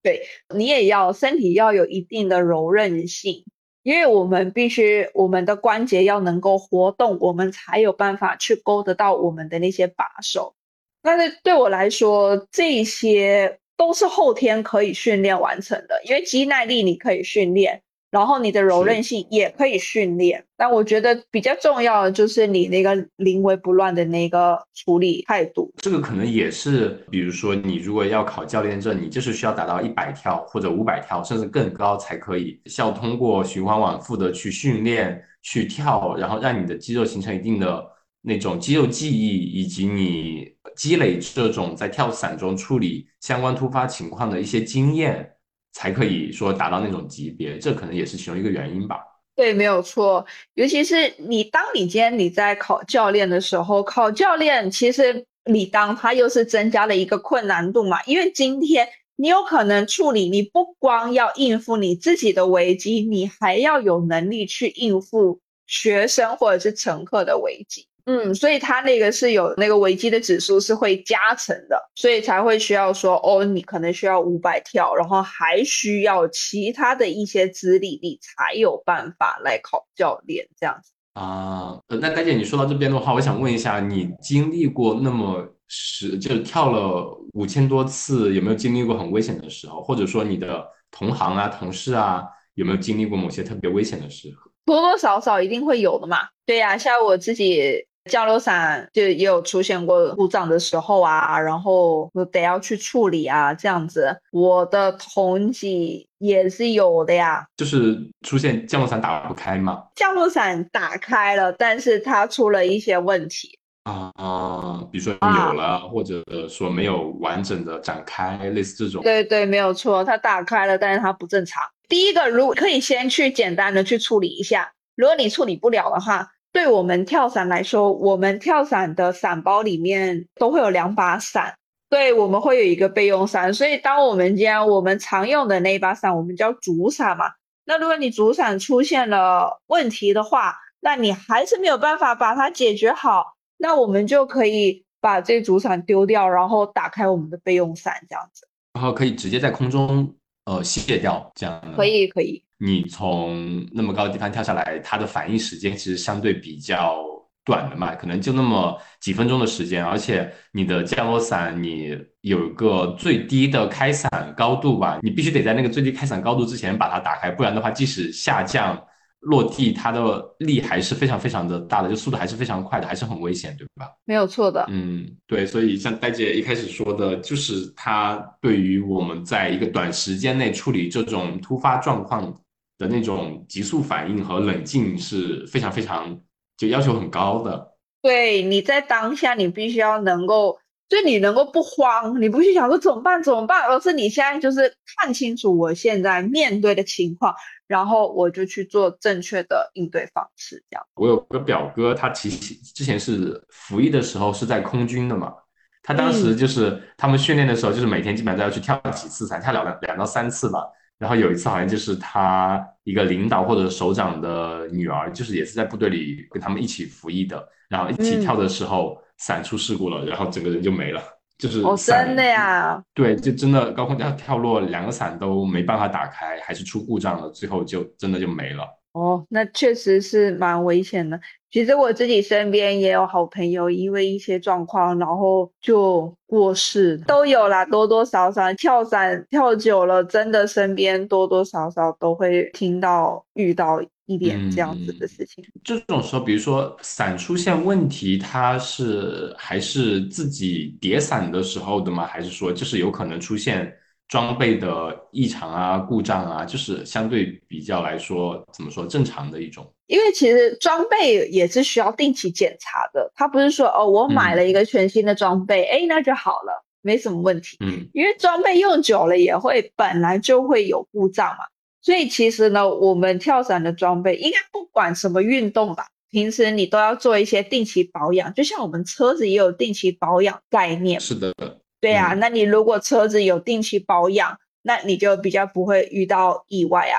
[0.00, 0.22] 对
[0.54, 3.44] 你也要身体要有一定的柔韧性，
[3.82, 10.54] 因为我们必须我们的关节要能够活动，我们才有办法去勾得到我们的那些把手。
[11.02, 17.82] 但是对我来说，这些都是后天可以训练完成的，因为肌耐力你可以训练。
[18.10, 25.72] 然后你的柔韧性也可以训练，但我觉得比较重要的就是你那个临危不乱的那个处理态度。
[25.76, 37.80] 这个可能也是，比如说你如果要考教练证，你就是需要达到一百跳或者五百跳，甚至更高才可以，需要通过循环往复的去训练、去跳，然后让你的肌肉形成一定的
[38.22, 45.30] 那种肌肉记忆，以及你积累这种在跳伞中处理相关突发情况的一些经验。
[45.72, 48.96] 才可以说达到那种级别，这可能也是其中一个原因吧。
[49.36, 50.26] 对，没有错。
[50.54, 58.02] 尤其是你，当你今天你在考教练的时候，考教练其实你当他又是增加了一个困难度嘛。
[58.02, 67.86] 因为今天你有可能处理，你不光要应付你自己的危机，你还要有能力去应付学生或者是乘客的危机。
[68.12, 81.78] 嗯，所以它那个是有那个危机的指数是会加成的，所以才会需要说哦，你可能需要五百跳，然后还需要其他的一些资历，你才有办法来考教练这样子啊。
[81.86, 89.80] 那大姐，你说到这边的话，我想问一下，你经历过那么十，就是跳了五千多次，有没有经历过很危险的时候？
[89.80, 94.50] 或者说你的同行啊、同事啊，有没有经历过某些特别危险的时候？
[94.64, 96.18] 多多少少一定会有的嘛。
[96.44, 97.86] 对呀，像我自己。
[98.10, 104.16] 降落伞就也有出现过故障的时候啊，然后得要去处理啊，这样子。
[104.32, 109.84] 我的同级也是有的呀，就是出现降落伞打不开嘛？
[109.94, 119.02] 降落伞打开了，但是它出了一些问题啊啊，比如说扭了，或者说没有完整的展开，类似这种。
[119.02, 121.62] 对对，没有错，它打开了，但是它不正常。
[121.86, 126.28] 第一个，如果可以先去简单的去处理一下，如果你处理不了的话。
[126.52, 131.54] 对我们跳伞来说，我们跳伞的伞包里面都会有两把伞，
[131.88, 133.54] 对，我们会有一个备用伞。
[133.54, 137.26] 所以，当我们将我们常用的那一把伞，我们叫主伞嘛。
[137.64, 150.12] 那如果你主伞出现了问题的话，那你还是没有办法把它解决好，那我们就可以把这主伞丢掉，然后打开我们的备用伞，这样子，然后可以直接在空中
[150.46, 152.42] 呃卸掉，这样可以可以。
[152.60, 157.02] 你从那么高的地方跳下来，它的反应时间其实相对比较
[157.44, 168.80] 短的嘛，可能就那么几分钟的时间，而且你的降落伞你有一个最低的开伞高度吧，你必须得在那个最低开伞高度之前把它打开，不然的话，即使下降。
[169.24, 173.86] 落地它的力还是非常非常的大的，就速度还是非常快的，还是很危险，对吧？
[174.06, 174.64] 没有错的。
[174.70, 182.34] 嗯，对，所以像戴姐一开始说的，就是它对于我们在一个短时间内处理这种突发状况
[182.80, 186.20] 的那种急速反应和冷静是非常非常
[186.56, 187.76] 就要求很高的。
[188.02, 190.58] 对，你在当下你必须要能够。
[190.90, 197.32] 就你能够不慌，你不去想说怎么办怎么办，而是你现在就是看清楚我现在面对的情况，
[197.68, 200.60] 然后我就去做正确的应对方式。
[200.68, 205.32] 这样，我有个表哥，他其实之前是服役的时候是在空军的嘛，
[205.80, 210.68] 他当时就是他们训练的时候，就是每天基本上都要去跳几次伞，跳两两到三次吧。
[211.00, 218.96] 然后有一次好像就是他一个领导或者首长的女儿，就是也是在部队里跟他们一起服役的，然后一起跳的时候。
[219.22, 221.02] 伞出事故了，然后整个人就没了，
[221.36, 222.82] 就是哦，真的呀？
[222.94, 228.64] 对，就真的高空跳跳落，两个伞都没办法打开，还是出故障了，最后就真的就没了。
[228.92, 231.20] 哦，那确实是蛮危险的。
[231.50, 243.80] 其实我自己身边也有好朋友，因为一些状况，然后就过世，都有啦，多多少少跳伞跳久了，真的身边多多少少都会听到遇到。
[244.06, 252.04] 一点这样子的事情，这种时候，比如说伞出现问题，它是还是自己叠伞的时候的吗？
[252.08, 253.72] 还是说就是有可能出现
[254.10, 256.44] 装备的异常啊、故障啊？
[256.44, 259.72] 就是相对比较来说，怎么说正常的一种？
[259.86, 267.56] 因为其实装备也是需要定期检查的，它不是说哦，我买了一个全新的装备，哎，那就好了，没什么问题。
[267.60, 271.44] 嗯，因为装备用久了也会本来就会有故障嘛。
[271.80, 281.00] 所以其实呢，我们跳伞的装备应该不管什么运动吧，平时你都要做一些定期保养，就像我们车子也有定期保养概念。
[281.00, 281.32] 是的，
[281.80, 282.14] 对呀。
[282.14, 286.98] 那你如果车子有定期保养，那你就比较不会遇到意外啊。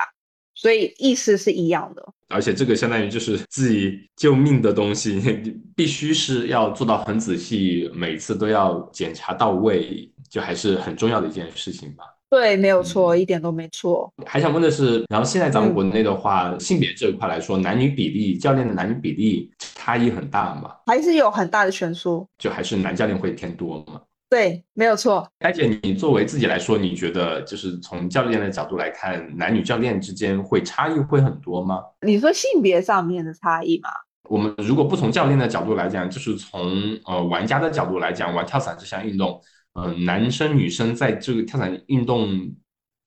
[0.54, 2.06] 所以意思是一样的。
[2.28, 5.20] 而且这个相当于就是自己救命的东西，
[5.76, 12.04] 必须是要做到很仔细，每次都要检查到位，就还是很重要的一件事情吧。
[12.30, 14.10] 对，没有错，一点都没错。
[14.24, 20.74] 还想问的是，然后现在咱们国内的话，性别这一块来说，男女比例，教练的男女比例差异很大吗？
[20.86, 22.26] 还是有很大的悬殊？
[22.38, 24.00] 就还是男教练会偏多吗？
[24.32, 25.28] 对，没有错。
[25.40, 31.82] 艾姐，你作为自己来说，你觉得就是从教练的角度来看，男女教练之间会差异会很多吗？
[32.00, 33.90] 你说性别上面的差异吗？
[34.30, 36.72] 我们如果不从教练的角度来讲，就是从
[37.04, 39.38] 呃玩家的角度来讲，玩跳伞这项运动。
[39.74, 42.30] 嗯，男生女生在这个跳伞运动，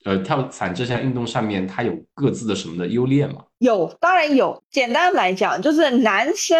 [0.03, 3.44] 呃，跳伞这项运动上面，他有各自的什么的优劣吗？
[3.65, 4.63] 有，当然有。
[4.69, 6.55] 简单来讲，就是男生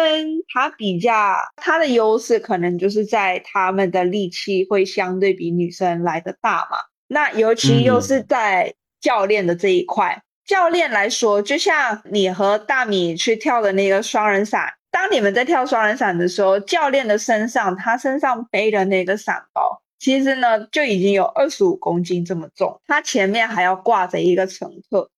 [0.52, 6.78] 他比较他的优势，可能就是在他们的力气会相对比女生来的大嘛。
[7.06, 19.80] 那尤其又是在教练的这一块，教练来说，就像你和大米去跳的那个双人伞，当你们在跳双人伞的时候，教练的身上他身上背的那个伞包。
[19.98, 25.08] 其实呢，就已经有二十五公斤这么重，他前面还要挂着一个乘客，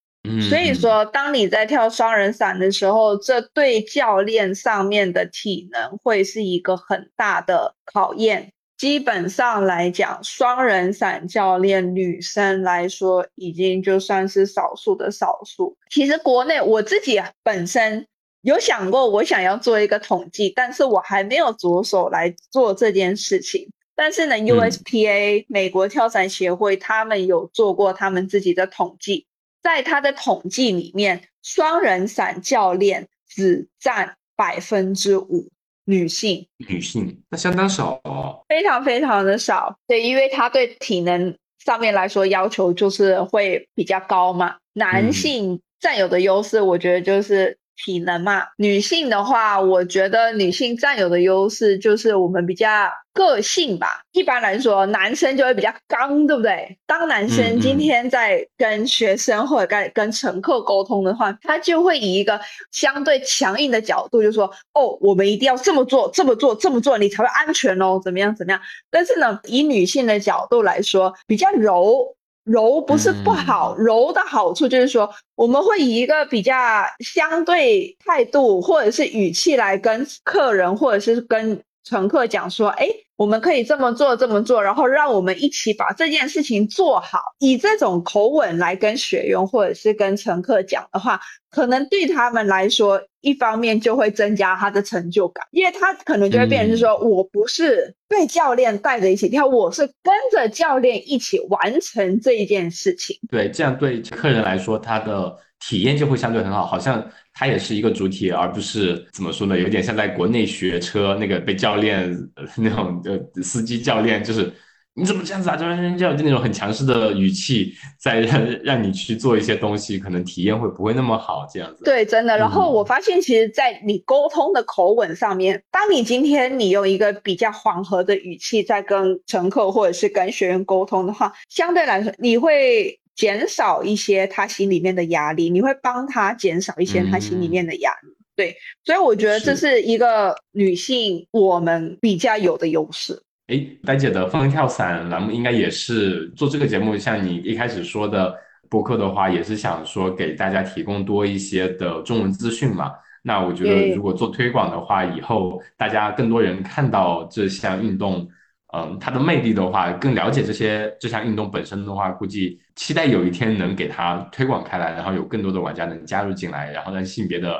[0.49, 8.53] 所以说，当你在跳双人伞的时候，这对教练上面的体能会是一个很大的考验。
[8.77, 15.77] 基本上来讲，双人伞教练女生来说，已经就算是少数的少数。
[15.91, 18.07] 其实国内我自己本身
[18.43, 23.69] 有想过，我想要做一个统计，但是我还没有着手来做这件事情。
[23.97, 29.27] 但是呢，USPA 美国跳伞协会他们有做过他们自己的统计，
[29.63, 35.49] 在他的统计里面，双人伞教练只占百分之五
[35.85, 39.79] 女性，女性那相当少哦，非常非常的少。
[39.87, 47.57] 对，因为他对体能上面来说要求就是会比较高嘛，男性占有的优势，我觉得就是。
[47.85, 54.03] 体能嘛，女性的话，我觉得女性占有的优势就是我们比较个性吧。
[54.13, 56.77] 一般来说，男生就会比较刚，对不对？
[56.87, 62.41] 当男生今天在跟学生或者跟跟乘客沟通的话，他就会以一个
[62.73, 68.61] 相对强硬的角度，就说：“哦，我们一定要这么做，这么做，这么做，你才会安全哦，怎么样，怎么样？”
[68.91, 72.17] 但是呢，以女性的角度来说，比较柔。
[72.49, 76.55] 柔不是不好，柔的好处就是说，我们会以一个比较
[77.01, 82.87] 相对态度或者是语气来跟客人或者是跟乘客讲说，哎，
[83.17, 87.21] 我们可以这么做，这么做，然后让我们一起把这件事情做好。
[87.39, 91.19] 以这种口吻来跟学员或者是跟乘客讲的话，
[91.51, 103.17] 可能对他们来说，一方面就会增加他的成就感，因为他可能就会变成是说，我不是被教练带着一起跳，我是跟着教练一起完成这一件事情。
[103.31, 105.35] 对，这样对客人来说，他的。
[105.61, 107.05] 体验就会相对很好，好像
[107.35, 109.59] 它也是一个主体，而不是怎么说呢？
[109.59, 112.17] 有点像在国内学车那个被教练
[112.57, 114.53] 那种呃司机教练，就是
[114.95, 115.57] 你怎么这样子啊？
[115.57, 115.67] 就
[115.99, 121.45] 就就那种很强势的语气，在让让你去做一些东西，可能体验会不会那么好？
[121.53, 121.85] 这样子。
[121.85, 122.39] 对，真的。
[122.39, 133.01] 然后我发现，其实，在你沟通的口吻上面，当你今天你用一个比较缓和的语气在跟乘客或者是跟学员沟通的话，相对来说你会。
[133.19, 138.17] 减少一些他心里面的压力，你会帮他减少一些他心里面的压力。
[138.37, 138.55] 对，
[138.85, 143.21] 所以我觉得这是一个女性我们比较有的优势。
[143.49, 148.33] 哎，呆姐的风跳伞栏目应该也是做这个节目，像你一开始说的
[148.71, 152.93] 播客的话，也是想说给大家提供多一些的中文资讯嘛。
[153.25, 158.29] 那我觉得如果做推广的话，以后大家更多人看到这项运动。
[158.75, 167.59] 嗯，它的魅力的话，更了解这些这项运动本身的话，估计期待有一天能给它推广开来，然后有更多的玩家能加入进来，然后让性别的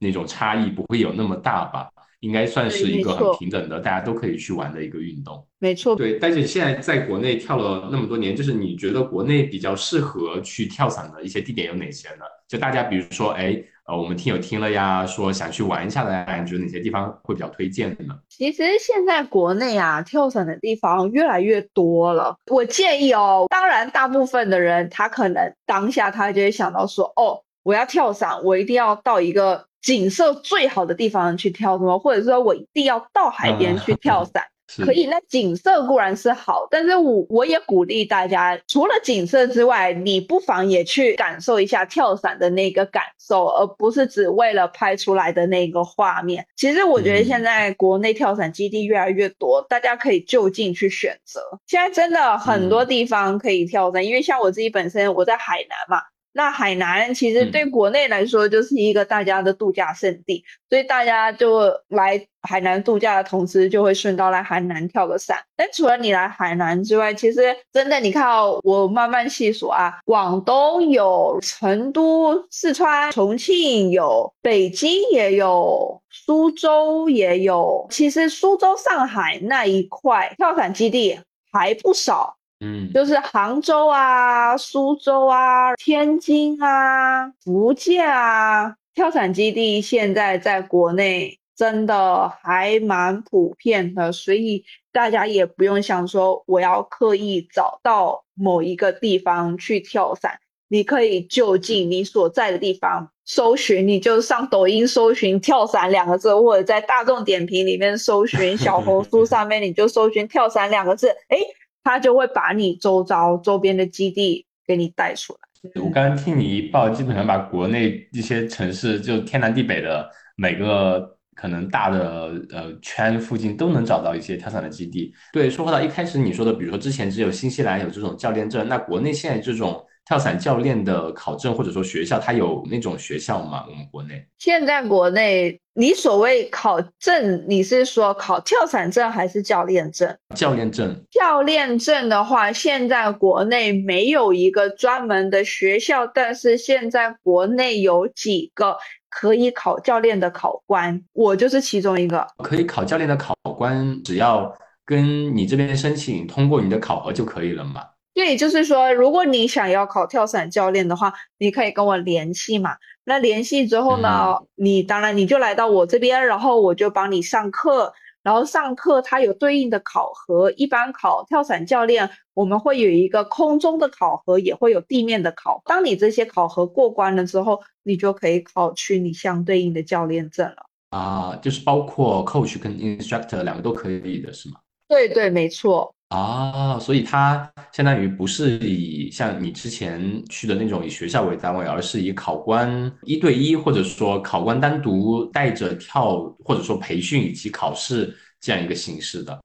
[0.00, 1.88] 那种差异不会有那么大吧？
[2.18, 5.46] 应该算是一个很平等的，大家都可以去玩的一个运动。
[5.60, 6.18] 没错，对。
[6.18, 12.24] 但是现在在国内跳了那么多年，就是你觉得国内比较适合去跳伞的一些地点有哪些呢？
[12.48, 13.62] 就大家比如说，哎。
[13.92, 18.18] 呃，我们听友听了呀，说想去玩一下的呀，你觉得哪些地方会比较推荐呢？
[18.30, 22.34] 其实现在国内啊，跳伞的地方越来越多了。
[22.50, 34.42] 我建议哦，当然大部分的人他可能当下他就会想到说，哦，我要跳伞，我一定要到一个景色最好的地方去跳，什么，或者说我一定要到海边去跳伞。
[34.78, 46.46] 可以，那景色固然是好，但是我我也鼓励大家，除了景色之外，你不妨也去感受一下跳伞的那个感受，而不是只为了拍出来的那个画面。
[46.56, 51.40] 其实我觉得现在国内跳伞基地越来越多，大家可以就近去选择。
[51.66, 56.02] 现在真的很多地方可以跳伞，因为像我自己本身我在海南嘛。
[56.32, 65.38] 那海南其实对国内来说就是一个大家的度假胜地，所以大家就来海南度假的同时，就会顺道来海南跳个伞。
[65.56, 77.86] 但除了你来海南之外，其实真的你看哦，我慢慢细数啊，广东有，成都、四川、重庆有，北京也有，苏州也有。
[77.90, 81.20] 其实苏州、上海那一块跳伞基地
[81.52, 82.36] 还不少。
[82.64, 100.38] 嗯，就是杭州啊、苏州啊、天津啊、福建啊，跳伞基地现在在国内真的还蛮普遍的，所以大家也不用想说我要刻意找到某一个地方去跳伞，
[100.68, 111.38] 你可以就近你所在的地方搜寻，你就上抖音搜寻“跳伞”两个字，或者在大众点评里面搜寻，小红书上面你就搜寻“跳伞”两个字，哎。
[111.82, 115.38] 他就会把你周遭周边的基地给你带出来。
[115.82, 125.12] 我刚刚听你一报，基本上把国内一些城市就天南地北的每个可能大的呃圈附近都能找到一些跳伞的基地。
[125.32, 129.84] 对，说回到一开始你说的，比如说之前只有新西兰有这种教练证，那国内现在这种。
[130.04, 133.64] 跳伞教练的考证，或者说学校，它有那种学校吗？
[133.68, 140.14] 我们国内现在国内，你所谓考证，你是说考跳伞证还是教练证？
[140.34, 141.04] 教练证。
[141.10, 148.76] 教练证的话，现在国内没有一个专门的学校，但是现在国内有几个
[149.08, 152.26] 可以考教练的考官，我就是其中一个。
[152.38, 154.52] 可以考教练的考官，只要
[154.84, 157.82] 跟你这边申请通过你的考核就可以了嘛？
[158.14, 162.76] 对，就是说，如果你想要考跳伞教练的话，你可以跟我联系嘛。
[163.04, 167.92] 那联系之后呢，你当然你就来到我这边，然后我就帮你上课。
[168.22, 175.60] 然后上课它有对应的考核，一般考跳伞教练，我们会有一个空中的考核，也会有地面的考。
[175.64, 180.56] 当你这些考核过关了之后，你就可以考取你相对应的教练证了。
[180.90, 184.56] 啊，就是包括 coach 跟 instructor 两个都可以的是吗？
[184.86, 185.92] 对对，没错。
[186.12, 199.40] 啊，所以它相当于不是以像你之前去的那种以学校为单位，而是以考官一对一，或者说考官单独带着跳，或者说培训以及考试这样一个形式的。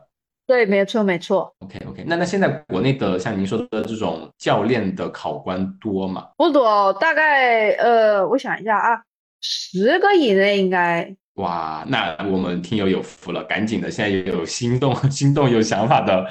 [0.45, 1.49] 对，没错，没错。
[1.59, 6.27] OK OK，那那现在国内的像您说的这种教练的考官多吗？
[6.35, 9.01] 不多，大概呃，我想一下啊，
[9.39, 11.15] 十个以内应该。
[11.37, 16.27] 哇，那我们听友有福了，赶紧的，现在有心动、 心动有想法的，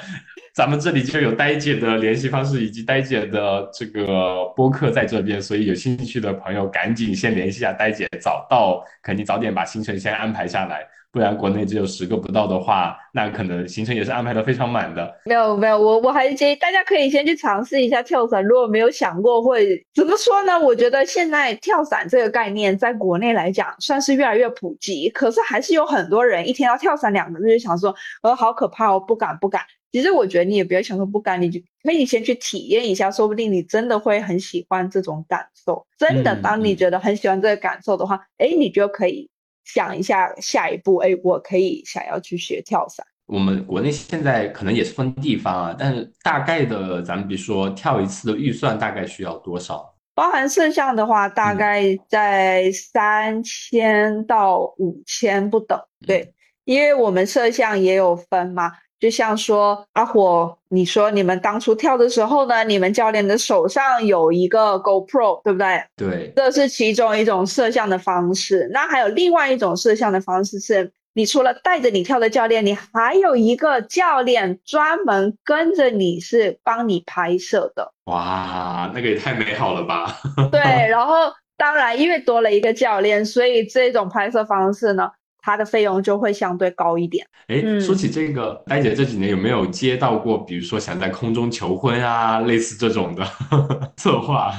[0.53, 10.85] 咱们这里就有呆姐的联系方式以及呆姐的这个播客在这边，所以有兴趣的朋友赶紧先联系一下呆姐，早到肯定早点把行程先安排下来。
[11.11, 15.11] 不然国内只有十个不到的话，那可能行程也是安排的非常满的。
[15.25, 18.43] 没有没有，我我还是建议大家可以先去尝试一下跳伞。
[18.43, 20.59] 如果没有想过会怎么说呢？
[20.59, 29.63] 我觉得现在跳伞这个概念在国内来讲算是越来越普及，可是还是有很多人一听到跳伞两个字就想说，呃，好可怕哦，不敢不敢。
[29.91, 35.87] 其实我觉得你也不要想说不敢，你就可以先去体验一下，说不定你真的会很喜欢这种感受。
[35.97, 39.29] 真的，当你觉得很喜欢这个感受的话，哎，你就可以。
[39.73, 43.05] 想一下下一步，哎，我可以想要去学跳伞。
[43.25, 49.93] 我们国内现在可能也是分地方啊，但是大概的，咱们比如说跳一次的预算大概需要多少？
[50.15, 55.79] 包含摄像的话，大概在三千到五千不等。
[56.07, 58.71] 对，因为我们摄像也有分嘛。
[58.99, 65.83] 就像说阿火，你说你们当初跳的时候呢，你们教练的手上有一个 GoPro，对不对？
[65.95, 68.67] 对，这是其中一种摄像的方式。
[68.73, 77.93] 那还有另外一种摄像的方式是，你除了带着你跳的教练，你还有一个教练专门跟着你是帮你拍摄的。
[78.05, 80.17] 哇，那个也太美好了吧！
[80.51, 85.11] 对， 然后当然因为多了一个教练，所以这种拍摄方式呢。
[85.47, 87.25] 它的费用就会相对高一点。
[87.47, 93.25] 哎，说起这个，呆姐这几年有没有接到过，比如说想在空中求婚啊，类似这种的
[93.95, 94.51] 策划？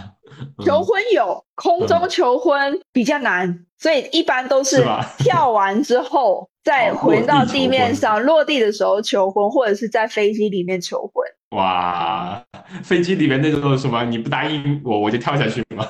[0.65, 4.83] 求婚有，空中求婚比较难，所以一般都是
[5.19, 11.23] 跳完之后再回到地面上，落地的时候求婚，或者是在飞机里面求婚。
[11.51, 12.45] 哇，
[12.83, 15.85] 飞机里面那种什么，你不答应我，我就跳下去吗？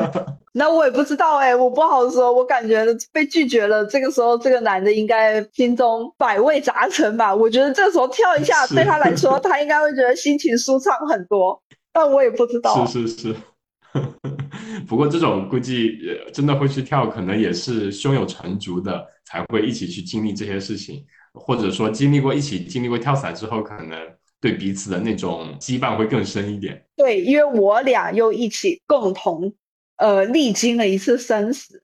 [0.54, 2.32] 那我也不知道哎，我不好说。
[2.32, 7.34] 我感觉被拒绝了，这个时候这个男的应该心中百味杂陈吧。
[7.34, 11.62] 我觉得这时候跳一下，对他来说，他应该会觉得心情舒畅很多。
[11.92, 12.86] 但我也不知道。
[12.86, 13.36] 是是是。
[14.88, 15.98] 不过这种估计
[16.32, 21.04] 真的会去跳，可能也是胸有成竹的才会一起去经历这些事情，
[21.34, 23.98] 或者说经历过一起经历过跳伞之后，可能。
[24.42, 26.84] 对彼此的那种羁绊会更深一点。
[26.96, 29.54] 对，因为我俩又一起共同，
[29.96, 31.80] 呃，历经了一次生死，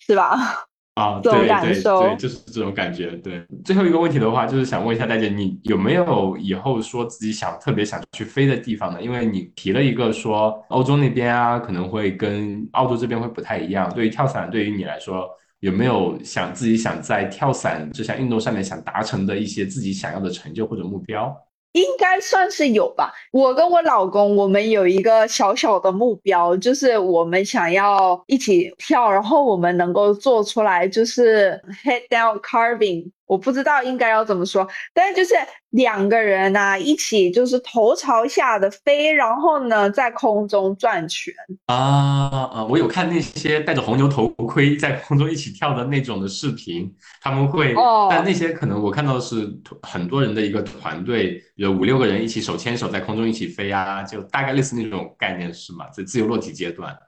[0.00, 0.66] 是吧？
[1.00, 3.12] 啊，对对对，就是这种感觉。
[3.18, 9.00] 对，最后一个问题的话，就是想问一下戴姐，你有没有以后说自己想特别想去飞的地方呢？
[9.00, 13.90] 因为你提了一个说欧洲那边啊，可能会跟澳洲这边会不太一样。
[13.94, 15.26] 对于跳伞，对于你来说，
[15.60, 21.34] 有没有想自己想在跳伞这项运动上面想达成的一些自己想要的成就或者目标？
[21.72, 23.12] 应该算是有吧。
[23.32, 33.10] 我跟我老公，我们有一个小小的目标，就是我们想要一起跳，然后我们能够做出来，就是 head down carving。
[33.30, 35.36] 我不知道应该要怎么说，但是就是
[35.70, 41.32] 两个人呐，一起就是头朝下的飞，然后呢在空中转圈
[41.66, 42.64] 啊啊！
[42.64, 47.72] 我有看那些戴着红牛头盔在空中一起跳的那种的视频，他们会，
[48.10, 49.48] 但那些可能我看到的是
[49.82, 55.86] 很多人的一个团队，有五六个人一起手牵手在空中一起飞啊，就大概类似那种概念是吗？
[55.90, 56.98] 在自由落体阶段。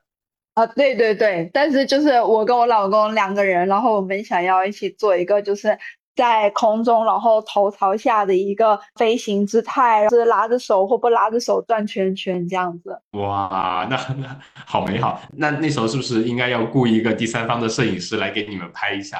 [0.55, 5.77] 啊，对对对，但是就是我跟我老公两个人，然后我们想要一起做一个就是。
[6.15, 12.99] 在空中，然后头朝下的一个飞行姿态，是拉着手或不拉着手转圈圈这样子。
[13.13, 14.37] 哇，那那
[14.67, 15.21] 好美好。
[15.37, 19.19] 那那时候是不是应该要雇一个第三方的摄影师来给你们拍一下？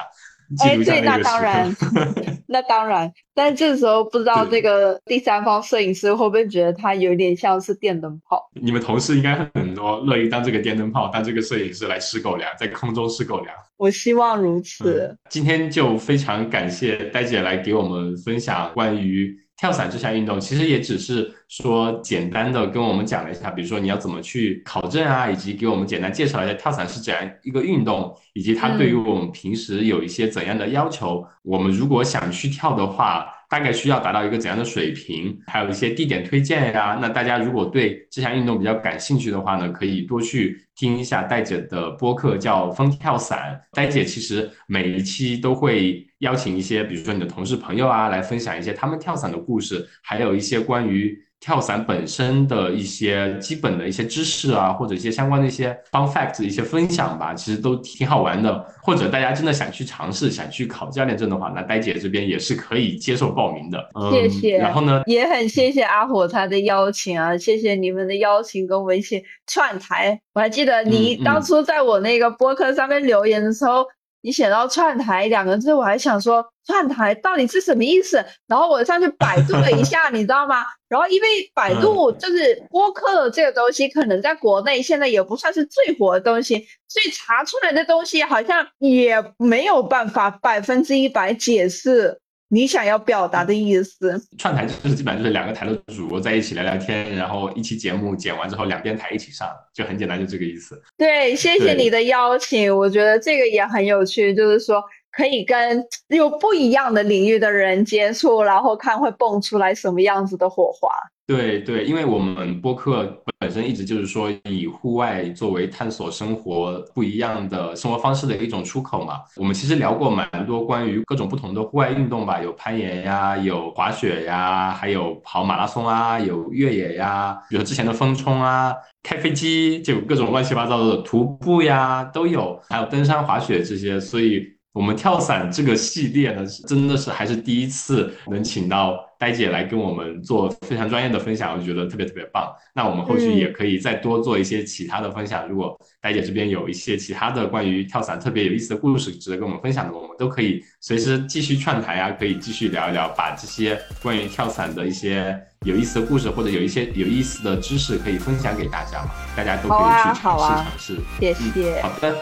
[0.59, 1.75] 哎，对，那当然，
[2.45, 8.51] 那当然，但这时候不知道这个第三方摄影师会不会觉得他有点像是电灯泡？
[8.61, 13.55] 你们同事应该很多乐意当这个电灯泡，当这个摄影师来吃狗粮，在空中吃狗粮。
[13.83, 15.13] 我希望如此。
[15.29, 19.37] 今天就非常感谢呆姐来给我们分享关于。
[19.55, 31.23] 跳伞这项运动其实也只是说简单的跟我们讲了一下，比如说你要怎么去考证啊，以及给我们简单介绍一下跳伞是怎样一个运动，以及它对于我们平时有一些怎样的要求。
[31.43, 33.27] 我们如果想去跳的话。
[33.53, 35.37] 大概需要达到一个怎样的水平？
[35.45, 36.97] 还有一些地点推荐呀。
[36.99, 43.61] 那大家如果对这项运动比较感兴趣的话呢，可以多去听一下戴姐的播客，叫《风跳伞》。
[43.75, 51.15] 戴姐其实每一期都会邀请一些，比如说你的同事朋友啊，来分享一些他们跳伞的故事，还有一些关于。
[51.43, 58.65] 跳伞本身的一些基本的一些知识啊，或者一些相关的一些 fun facts 一些分享吧，其实都挺好玩的。
[58.81, 63.89] 或者大家真的想去尝试，想去考教练证的话，那呆姐这边也是可以接受报名的。
[64.09, 64.57] 谢谢。
[64.57, 70.17] 然后呢，也很谢谢阿火他的邀请啊，谢谢你们的邀请跟我一起串台。
[70.33, 73.83] 我还记得你当初在我那个播客上面留言的时候。
[74.23, 78.23] 你写到串台两个字，我还想说串台到底是什么意思？
[78.47, 80.63] 然后我上去百度了一下， 你知道吗？
[80.87, 86.55] 然后因为百度就是播客这个东西，可能在国内现在也不算是最火的东西，
[86.87, 92.21] 所以查出来的东西好像也没有办法百分之一百解释。
[92.53, 100.79] 你想要表达的意思，串台就是基本上就是两个台的主播在一起聊聊天，然后一期节目剪完之后，两边台一起上，就很简单，就这个意思。
[100.95, 104.83] 对，谢谢你的邀请，我觉得这个也很有趣，就是说
[105.15, 110.89] 可以跟有不一样的领域的人接触，然后看会蹦出来什么样子的火花。
[111.25, 119.21] 对对，因为我们播客本身一直就是说以户外作为探索生活不一样的生活方式的一种出口嘛。
[119.37, 134.52] 我们其实聊过蛮多关于各种不同的户外运动吧，有攀岩呀，有滑雪呀，还有跑马拉松啊，有越野呀，比如之前的风冲啊，开飞机，就各种乱七八糟的徒步呀都有，还有登山滑雪这些，所以。
[134.73, 142.53] 我们跳伞这个系列呢，真的是还是第一次能请到呆姐来跟我们做非常专业的分享，我觉得特别特别棒。
[142.73, 145.47] 那我们后续也可以再多做一些其他的分享。
[145.47, 160.97] 如果呆姐这边有一些其他的关于跳伞特别有意思的故事值得跟我们分享的，我们都可以随时继续串台啊，可以继续聊一聊，把这些关于跳伞的一些有意思的故事或者有一些有意思的知识可以分享给大家嘛，大家都可以去尝试尝试。
[161.21, 161.81] 谢谢。
[161.81, 162.13] 好的。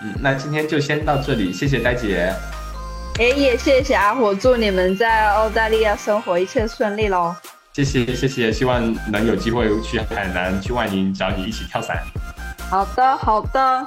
[0.00, 2.32] 嗯，那今天就先到这里，谢谢呆姐。
[3.18, 7.34] 哎，也谢谢阿火，祝你们在澳大利亚生活一切顺利喽。
[7.72, 11.98] 谢谢谢谢，希望能有机会去海南、去万宁找你一起跳伞。
[12.70, 13.86] 好的好的。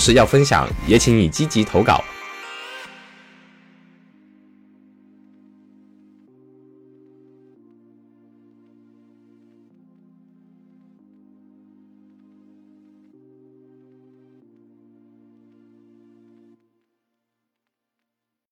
[0.00, 2.02] 是要分享，也请你积极投稿。